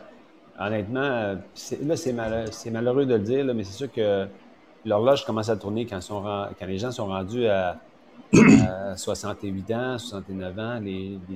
Honnêtement, 0.58 1.38
là, 1.84 1.96
c'est 1.96 2.70
malheureux 2.70 3.06
de 3.06 3.14
le 3.14 3.20
dire, 3.20 3.44
là, 3.44 3.54
mais 3.54 3.62
c'est 3.62 3.76
sûr 3.76 3.92
que 3.92 4.26
l'horloge 4.84 5.24
commence 5.24 5.48
à 5.48 5.56
tourner 5.56 5.86
quand, 5.86 6.00
les 6.66 6.78
gens 6.78 6.92
sont 6.92 7.06
rendus 7.06 7.46
à, 7.46 7.78
68 8.96 9.72
ans, 9.72 9.98
69 9.98 10.58
ans. 10.58 10.80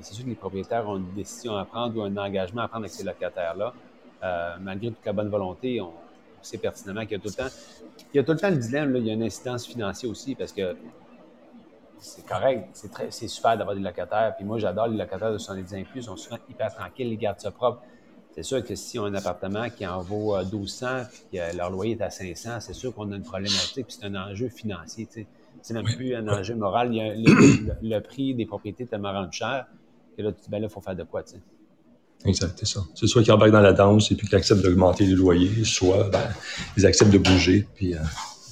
c'est 0.01 0.15
sûr 0.15 0.25
que 0.25 0.31
les 0.31 0.37
propriétaires 0.37 0.89
ont 0.89 0.97
une 0.97 1.13
décision 1.13 1.57
à 1.57 1.65
prendre 1.65 1.99
ou 1.99 2.03
un 2.03 2.17
engagement 2.17 2.63
à 2.63 2.69
prendre 2.69 2.85
avec 2.85 2.95
ces 2.95 3.05
locataires-là. 3.05 3.73
Euh, 4.23 4.55
malgré 4.61 4.91
toute 4.91 5.05
la 5.05 5.13
bonne 5.13 5.29
volonté, 5.29 5.81
on, 5.81 5.93
sait 6.41 6.59
pertinemment 6.59 7.03
qu'il 7.03 7.13
y 7.13 7.15
a 7.15 7.19
tout 7.19 7.29
le 7.29 7.43
temps, 7.43 7.55
il 8.13 8.19
y 8.19 8.21
a 8.21 8.23
tout 8.23 8.33
le 8.33 8.39
temps 8.39 8.51
le 8.51 8.59
dilemme, 8.59 8.95
il 8.97 9.07
y 9.07 9.11
a 9.11 9.15
une 9.15 9.23
incidence 9.23 9.67
financière 9.67 10.11
aussi 10.11 10.35
parce 10.35 10.53
que 10.53 10.77
c'est 11.99 12.27
correct, 12.27 12.69
c'est, 12.75 12.91
très, 12.91 13.11
c'est 13.11 13.29
super 13.29 13.57
d'avoir 13.57 13.75
des 13.75 13.81
locataires. 13.81 14.35
Puis 14.37 14.45
moi, 14.45 14.59
j'adore 14.59 14.89
les 14.89 14.99
locataires 14.99 15.33
de 15.33 15.39
70 15.39 15.75
ans 15.75 15.85
plus, 15.91 16.01
ils 16.01 16.03
sont 16.03 16.17
souvent 16.17 16.37
hyper 16.51 16.75
tranquilles, 16.75 17.09
ils 17.09 17.17
gardent 17.17 17.41
ça 17.41 17.51
propre. 17.51 17.81
C'est 18.35 18.43
sûr 18.43 18.65
que 18.65 18.75
si 18.75 18.99
on 18.99 19.05
a 19.05 19.11
un 19.11 19.15
appartement 19.15 19.71
qui 19.71 19.87
en 19.87 20.01
vaut 20.01 20.37
1200 20.37 20.87
euh, 20.87 21.03
puis 21.05 21.39
que 21.39 21.57
leur 21.57 21.71
loyer 21.71 21.93
est 21.93 22.03
à 22.03 22.11
500, 22.11 22.59
c'est 22.61 22.73
sûr 22.73 22.93
qu'on 22.93 23.13
a 23.13 23.17
une 23.17 23.23
problématique 23.23 23.87
puis 23.87 23.97
c'est 24.01 24.07
un 24.07 24.15
enjeu 24.17 24.49
financier. 24.49 25.07
Tu 25.07 25.21
sais. 25.21 25.27
C'est 25.63 25.73
même 25.73 25.85
plus 25.85 26.17
un 26.17 26.27
enjeu 26.27 26.57
moral. 26.57 26.89
Il 26.93 26.97
y 26.97 27.95
a 27.95 27.99
le, 27.99 28.01
prix 28.01 28.35
des 28.35 28.45
propriétés 28.45 28.87
tellement 28.87 29.13
rendu 29.13 29.37
cher 29.37 29.67
que 30.17 30.23
là, 30.23 30.33
tu 30.33 30.43
dis, 30.43 30.51
ben 30.51 30.61
là, 30.61 30.67
il 30.69 30.73
faut 30.73 30.81
faire 30.81 30.97
de 30.97 31.05
quoi, 31.05 31.23
tu 31.23 31.35
sais. 31.35 31.41
Exact, 32.25 32.55
c'est 32.59 32.67
ça. 32.67 32.81
C'est 32.95 33.07
soit 33.07 33.23
qu'ils 33.23 33.33
embarquent 33.33 33.53
dans 33.53 33.61
la 33.61 33.73
danse 33.73 34.11
et 34.11 34.17
puis 34.17 34.27
qu'ils 34.27 34.37
acceptent 34.37 34.63
d'augmenter 34.63 35.05
les 35.05 35.15
loyers, 35.15 35.65
soit 35.65 36.09
ben, 36.11 36.23
ils 36.77 36.87
acceptent 36.87 37.13
de 37.13 37.19
bouger 37.19 37.69
puis 37.75 37.95
euh, 37.95 37.99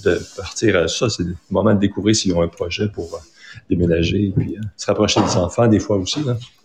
de 0.05 0.21
partir. 0.37 0.77
à 0.77 0.89
ça, 0.89 1.09
c'est 1.09 1.25
le 1.25 1.35
moment 1.51 1.75
de 1.75 1.81
découvrir 1.81 2.15
s'ils 2.15 2.35
ont 2.35 2.43
un 2.43 2.49
projet 2.49 2.89
pour 2.89 3.15
euh, 3.15 3.19
déménager 3.69 4.27
et 4.27 4.31
puis 4.31 4.57
se 4.77 4.87
rapprocher 4.87 5.21
des 5.23 5.37
enfants 5.37 5.67
des 5.67 5.81
fois 5.81 5.97
aussi. 5.97 6.21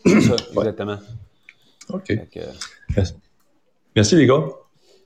C'est 0.06 0.22
ça, 0.22 0.36
exactement. 0.54 0.98
OK. 1.90 2.18
Merci. 3.96 4.16
les 4.16 4.28
gars. 4.28 4.44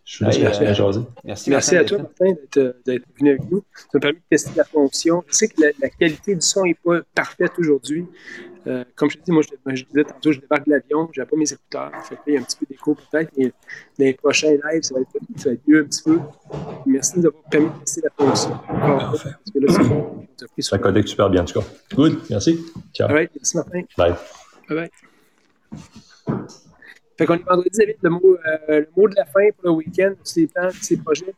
Je 0.04 0.26
vous 0.26 0.32
laisse 0.32 0.60
à 0.60 0.74
jaser. 0.74 1.02
Merci, 1.24 1.50
merci 1.52 1.78
à 1.78 1.86
toi, 1.86 2.00
Martin, 2.00 2.34
d'être 2.86 3.06
venu 3.18 3.30
avec 3.30 3.50
nous. 3.50 3.64
Ça 3.76 3.88
m'a 3.94 4.00
permis 4.00 4.18
de 4.18 4.24
tester 4.30 4.52
la 4.56 4.64
fonction. 4.64 5.24
Je 5.28 5.34
sais 5.34 5.48
que 5.48 5.62
la, 5.80 5.90
qualité 5.90 6.36
du 6.36 6.42
son 6.42 6.66
n'est 6.66 6.74
pas 6.74 7.02
parfaite 7.14 7.54
aujourd'hui. 7.60 8.06
Euh, 8.68 8.84
comme 8.96 9.10
je 9.10 9.18
te 9.18 9.24
dis, 9.24 9.32
moi, 9.32 9.42
je, 9.42 9.84
disais 9.84 10.04
tantôt, 10.04 10.32
je 10.32 10.40
débarque 10.40 10.66
de 10.66 10.72
l'avion, 10.72 11.10
je 11.14 11.22
n'ai 11.22 11.28
pas 11.28 11.36
mes 11.36 11.52
écouteurs. 11.52 11.92
Fait 12.04 12.18
il 12.28 12.34
y 12.34 12.38
a 12.38 12.40
un 12.40 12.44
petit 12.44 12.58
peu 12.58 12.66
d'écho 12.70 12.96
peut-être, 12.96 13.32
mais 13.38 13.46
dans 13.46 13.54
les 14.00 14.14
prochains 14.14 14.52
lives, 14.52 14.84
ça 14.84 14.96
va, 14.96 15.02
être, 15.02 15.10
ça 15.38 15.50
va 15.50 15.54
être 15.54 15.68
mieux 15.68 15.82
un 15.82 15.86
petit 15.86 16.04
peu. 16.04 16.20
Merci 16.86 17.14
de 17.14 17.20
nous 17.20 17.28
avoir 17.28 17.44
permis 17.44 17.70
de 17.70 17.80
tester 17.80 18.02
la 18.02 18.26
fonction. 18.26 18.58
Parfait. 18.68 19.30
Parce 19.30 19.52
que 19.52 19.60
là, 19.60 19.90
bon. 19.90 20.28
Ça 20.60 20.78
connecte 20.78 21.08
super 21.08 21.30
bien, 21.30 21.44
en 21.44 21.46
tout 21.46 21.60
cas. 21.60 21.66
Good, 21.96 22.20
merci. 22.30 22.60
Ciao. 22.94 23.08
All 23.08 23.16
right, 23.16 23.32
merci, 23.36 23.58
Martin. 23.58 23.82
Bye. 23.98 24.16
Bye 24.70 24.90
bye. 26.30 26.48
Fait 27.22 27.28
qu'on 27.28 27.36
est 27.36 27.46
vendredi, 27.48 27.70
David, 27.78 27.98
le 28.02 28.10
mot, 28.10 28.20
euh, 28.26 28.58
le 28.68 28.90
mot 28.98 29.08
de 29.08 29.14
la 29.16 29.26
fin 29.26 29.48
pour 29.56 29.66
le 29.66 29.72
week-end, 29.74 30.14
ces 30.24 30.48
plans, 30.48 30.70
ces 30.82 30.98
projets. 30.98 31.36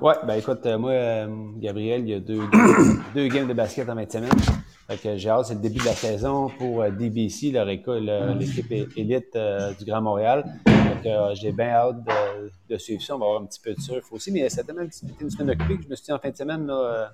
Ouais, 0.00 0.14
ben 0.26 0.36
écoute, 0.36 0.64
euh, 0.64 0.78
moi, 0.78 0.92
euh, 0.92 1.26
Gabriel, 1.58 2.00
il 2.00 2.08
y 2.08 2.14
a 2.14 2.20
deux, 2.20 2.40
deux, 3.14 3.28
games 3.28 3.46
de 3.46 3.52
basket 3.52 3.86
en 3.90 3.94
20 3.94 4.10
semaines. 4.10 4.30
Fait 4.88 4.96
que 4.96 5.18
j'ai 5.18 5.28
hâte, 5.28 5.44
c'est 5.44 5.54
le 5.54 5.60
début 5.60 5.80
de 5.80 5.84
la 5.84 5.92
saison 5.92 6.48
pour 6.48 6.82
DBC, 6.90 7.52
l'équipe 7.52 8.72
élite 8.96 9.36
du 9.78 9.84
Grand 9.84 10.00
Montréal. 10.00 10.46
Fait 10.66 11.02
que 11.04 11.34
j'ai 11.34 11.52
bien 11.52 11.68
hâte 11.72 11.96
de, 12.70 12.78
suivre 12.78 13.02
ça. 13.02 13.16
On 13.16 13.18
va 13.18 13.26
avoir 13.26 13.42
un 13.42 13.44
petit 13.44 13.60
peu 13.60 13.74
de 13.74 13.80
surf 13.80 14.10
aussi, 14.12 14.32
mais 14.32 14.46
a 14.46 14.62
tellement 14.62 14.80
été 14.80 14.96
une 15.20 15.28
semaine 15.28 15.50
occupée 15.50 15.76
que 15.76 15.82
je 15.82 15.88
me 15.90 15.94
suis 15.94 16.06
dit 16.06 16.12
en 16.12 16.18
fin 16.18 16.30
de 16.30 16.36
semaine, 16.36 16.66
là, 16.66 17.10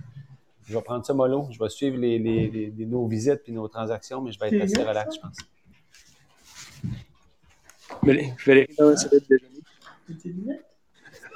je 0.68 0.73
vais 0.73 0.83
prendre 0.83 1.05
ça 1.05 1.14
mollo. 1.14 1.49
Je 1.51 1.59
vais 1.59 1.68
suivre 1.68 1.97
les, 1.97 2.21
les, 2.21 2.49
les, 2.49 2.87
nos 2.87 3.09
visites 3.09 3.42
puis 3.42 3.53
nos 3.53 3.66
transactions, 3.66 4.21
mais 4.21 4.31
je 4.31 4.38
vais 4.38 4.55
être 4.55 4.62
assez 4.62 4.85
relax, 4.85 5.16
je 5.16 5.21
pense. 5.21 5.37
Valérie, 8.03 8.67
comment 8.77 8.97
ça 8.97 9.09
va 9.09 9.17
être 9.17 9.29
déjeuner? 9.29 9.61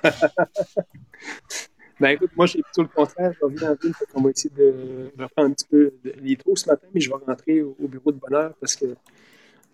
ben 2.00 2.08
écoute, 2.10 2.30
moi 2.36 2.46
j'ai 2.46 2.60
plutôt 2.60 2.82
le 2.82 2.88
contraire. 2.88 3.32
Je 3.32 3.44
reviens 3.44 3.70
en 3.70 3.76
ville, 3.76 3.94
fait 3.94 4.06
qu'on 4.06 4.22
va 4.22 4.30
essayer 4.30 4.52
de 4.54 5.12
reprendre 5.16 5.50
un 5.50 5.52
petit 5.52 5.66
peu 5.66 5.92
les 6.20 6.36
trous 6.36 6.56
ce 6.56 6.68
matin, 6.68 6.88
mais 6.92 7.00
je 7.00 7.08
vais 7.08 7.16
rentrer 7.24 7.62
au, 7.62 7.76
bureau 7.80 8.10
de 8.10 8.18
bonheur 8.18 8.54
parce 8.60 8.74
que 8.74 8.96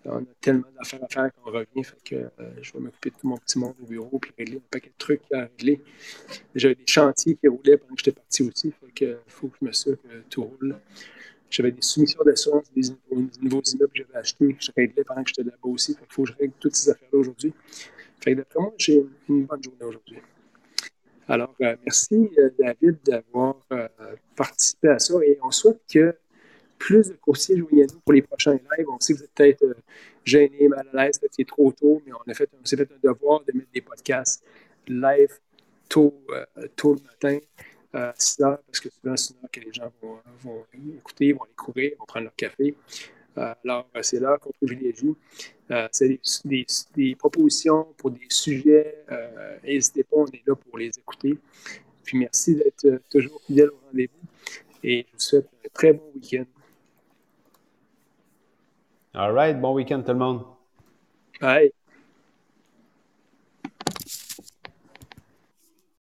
on 0.05 0.17
a 0.17 0.23
tellement 0.41 0.67
d'affaires 0.77 1.03
à 1.03 1.07
faire 1.07 1.31
qu'on 1.33 1.49
revient. 1.49 1.83
Fait 1.83 2.03
que 2.03 2.15
euh, 2.15 2.29
je 2.61 2.73
vais 2.73 2.79
m'occuper 2.79 3.09
de 3.09 3.15
tout 3.15 3.27
mon 3.27 3.37
petit 3.37 3.57
monde 3.57 3.73
au 3.81 3.85
bureau 3.85 4.19
puis 4.19 4.31
régler 4.37 4.57
un 4.57 4.69
paquet 4.69 4.89
de 4.89 4.97
trucs 4.97 5.21
à 5.33 5.45
régler. 5.45 5.81
J'avais 6.53 6.75
des 6.75 6.87
chantiers 6.87 7.35
qui 7.35 7.47
roulaient 7.47 7.77
pendant 7.77 7.95
que 7.95 8.01
j'étais 8.03 8.11
parti 8.11 8.43
aussi. 8.43 8.71
Fait 8.71 8.91
que 8.93 9.17
faut 9.27 9.47
que 9.47 9.57
je 9.61 9.65
me 9.65 9.71
que 9.71 10.23
tout 10.29 10.43
roule. 10.43 10.75
J'avais 11.53 11.71
des 11.71 11.83
soumissions 11.83 12.23
d'assurance, 12.25 12.65
des, 12.75 12.81
nouveaux 13.39 13.61
immeubles 13.61 13.91
que 13.93 13.99
j'avais 13.99 14.15
achetés, 14.15 14.55
que 14.55 14.63
je 14.63 14.71
réglais 14.75 15.03
pendant 15.03 15.21
que 15.23 15.29
j'étais 15.29 15.43
là-bas 15.43 15.69
aussi. 15.69 15.91
il 15.91 16.05
faut 16.09 16.23
que 16.23 16.29
je 16.31 16.37
règle 16.39 16.53
toutes 16.59 16.75
ces 16.75 16.89
affaires-là 16.89 17.19
aujourd'hui. 17.19 17.53
Fait 18.21 18.33
d'après 18.33 18.59
moi, 18.59 18.73
j'ai 18.79 19.05
une 19.29 19.45
bonne 19.45 19.63
journée 19.63 19.83
aujourd'hui. 19.83 20.17
Alors, 21.27 21.53
euh, 21.61 21.75
merci 21.85 22.31
euh, 22.39 22.49
David 22.57 22.97
d'avoir 23.05 23.57
euh, 23.71 23.87
participé 24.35 24.87
à 24.87 24.97
ça 24.97 25.13
et 25.23 25.37
on 25.43 25.51
souhaite 25.51 25.79
que 25.93 26.15
plus 26.79 27.09
de 27.09 27.13
coursiers 27.13 27.55
joignent 27.55 27.83
à 27.83 27.85
nous 27.85 27.99
pour 27.99 28.13
les 28.13 28.23
prochains 28.23 28.53
lives. 28.53 28.87
On 28.89 28.99
sait 28.99 29.13
que 29.13 29.19
vous 29.19 29.25
êtes 29.25 29.33
peut-être 29.35 29.75
gêné, 30.25 30.67
mal 30.67 30.87
à 30.91 31.05
l'aise, 31.05 31.19
peut-être 31.19 31.47
trop 31.49 31.71
tôt, 31.71 32.01
mais 32.03 32.13
on, 32.13 32.31
a 32.31 32.33
fait, 32.33 32.49
on 32.59 32.65
s'est 32.65 32.77
fait 32.77 32.89
un 32.91 33.11
devoir 33.11 33.43
de 33.43 33.55
mettre 33.55 33.71
des 33.71 33.81
podcasts 33.81 34.43
live 34.87 35.39
tôt, 35.87 36.19
tôt 36.75 36.95
le 36.95 37.01
matin 37.03 37.37
à 37.93 38.13
6 38.17 38.41
heures, 38.41 38.59
parce 38.65 38.79
que 38.79 38.89
souvent, 38.89 39.15
c'est 39.15 39.35
heure 39.35 39.49
que 39.51 39.59
les 39.59 39.71
gens 39.71 39.91
vont, 40.01 40.17
vont, 40.41 40.65
écouter, 40.97 41.33
vont 41.33 41.43
aller 41.43 41.53
courir, 41.55 41.91
vont 41.99 42.05
prendre 42.05 42.25
leur 42.25 42.35
café. 42.35 42.75
Euh, 43.37 43.53
alors, 43.63 43.87
euh, 43.95 44.01
c'est 44.01 44.19
l'heure 44.19 44.39
qu'on 44.39 44.51
privilégie. 44.51 45.15
Euh, 45.71 45.87
c'est 45.91 46.19
des, 46.45 46.65
des, 46.95 47.15
propositions 47.15 47.87
pour 47.97 48.11
des 48.11 48.27
sujets. 48.29 49.05
N'hésitez 49.63 50.03
pas, 50.03 50.17
on 50.17 50.25
est 50.27 50.45
là 50.45 50.55
pour 50.55 50.77
les 50.77 50.89
écouter. 50.89 51.37
Puis 52.03 52.17
merci 52.17 52.55
d'être 52.55 53.01
toujours 53.09 53.41
fidèle 53.41 53.69
au 53.69 53.79
rendez-vous. 53.87 54.27
Et 54.83 55.05
je 55.07 55.13
vous 55.13 55.19
souhaite 55.19 55.47
un 55.65 55.69
très 55.73 55.93
bon 55.93 56.11
week-end. 56.15 56.45
All 59.13 59.31
right. 59.31 59.59
Bon 59.59 59.73
week-end 59.73 60.01
tout 60.01 60.11
le 60.11 60.17
monde. 60.17 60.43
Bye. 61.39 61.71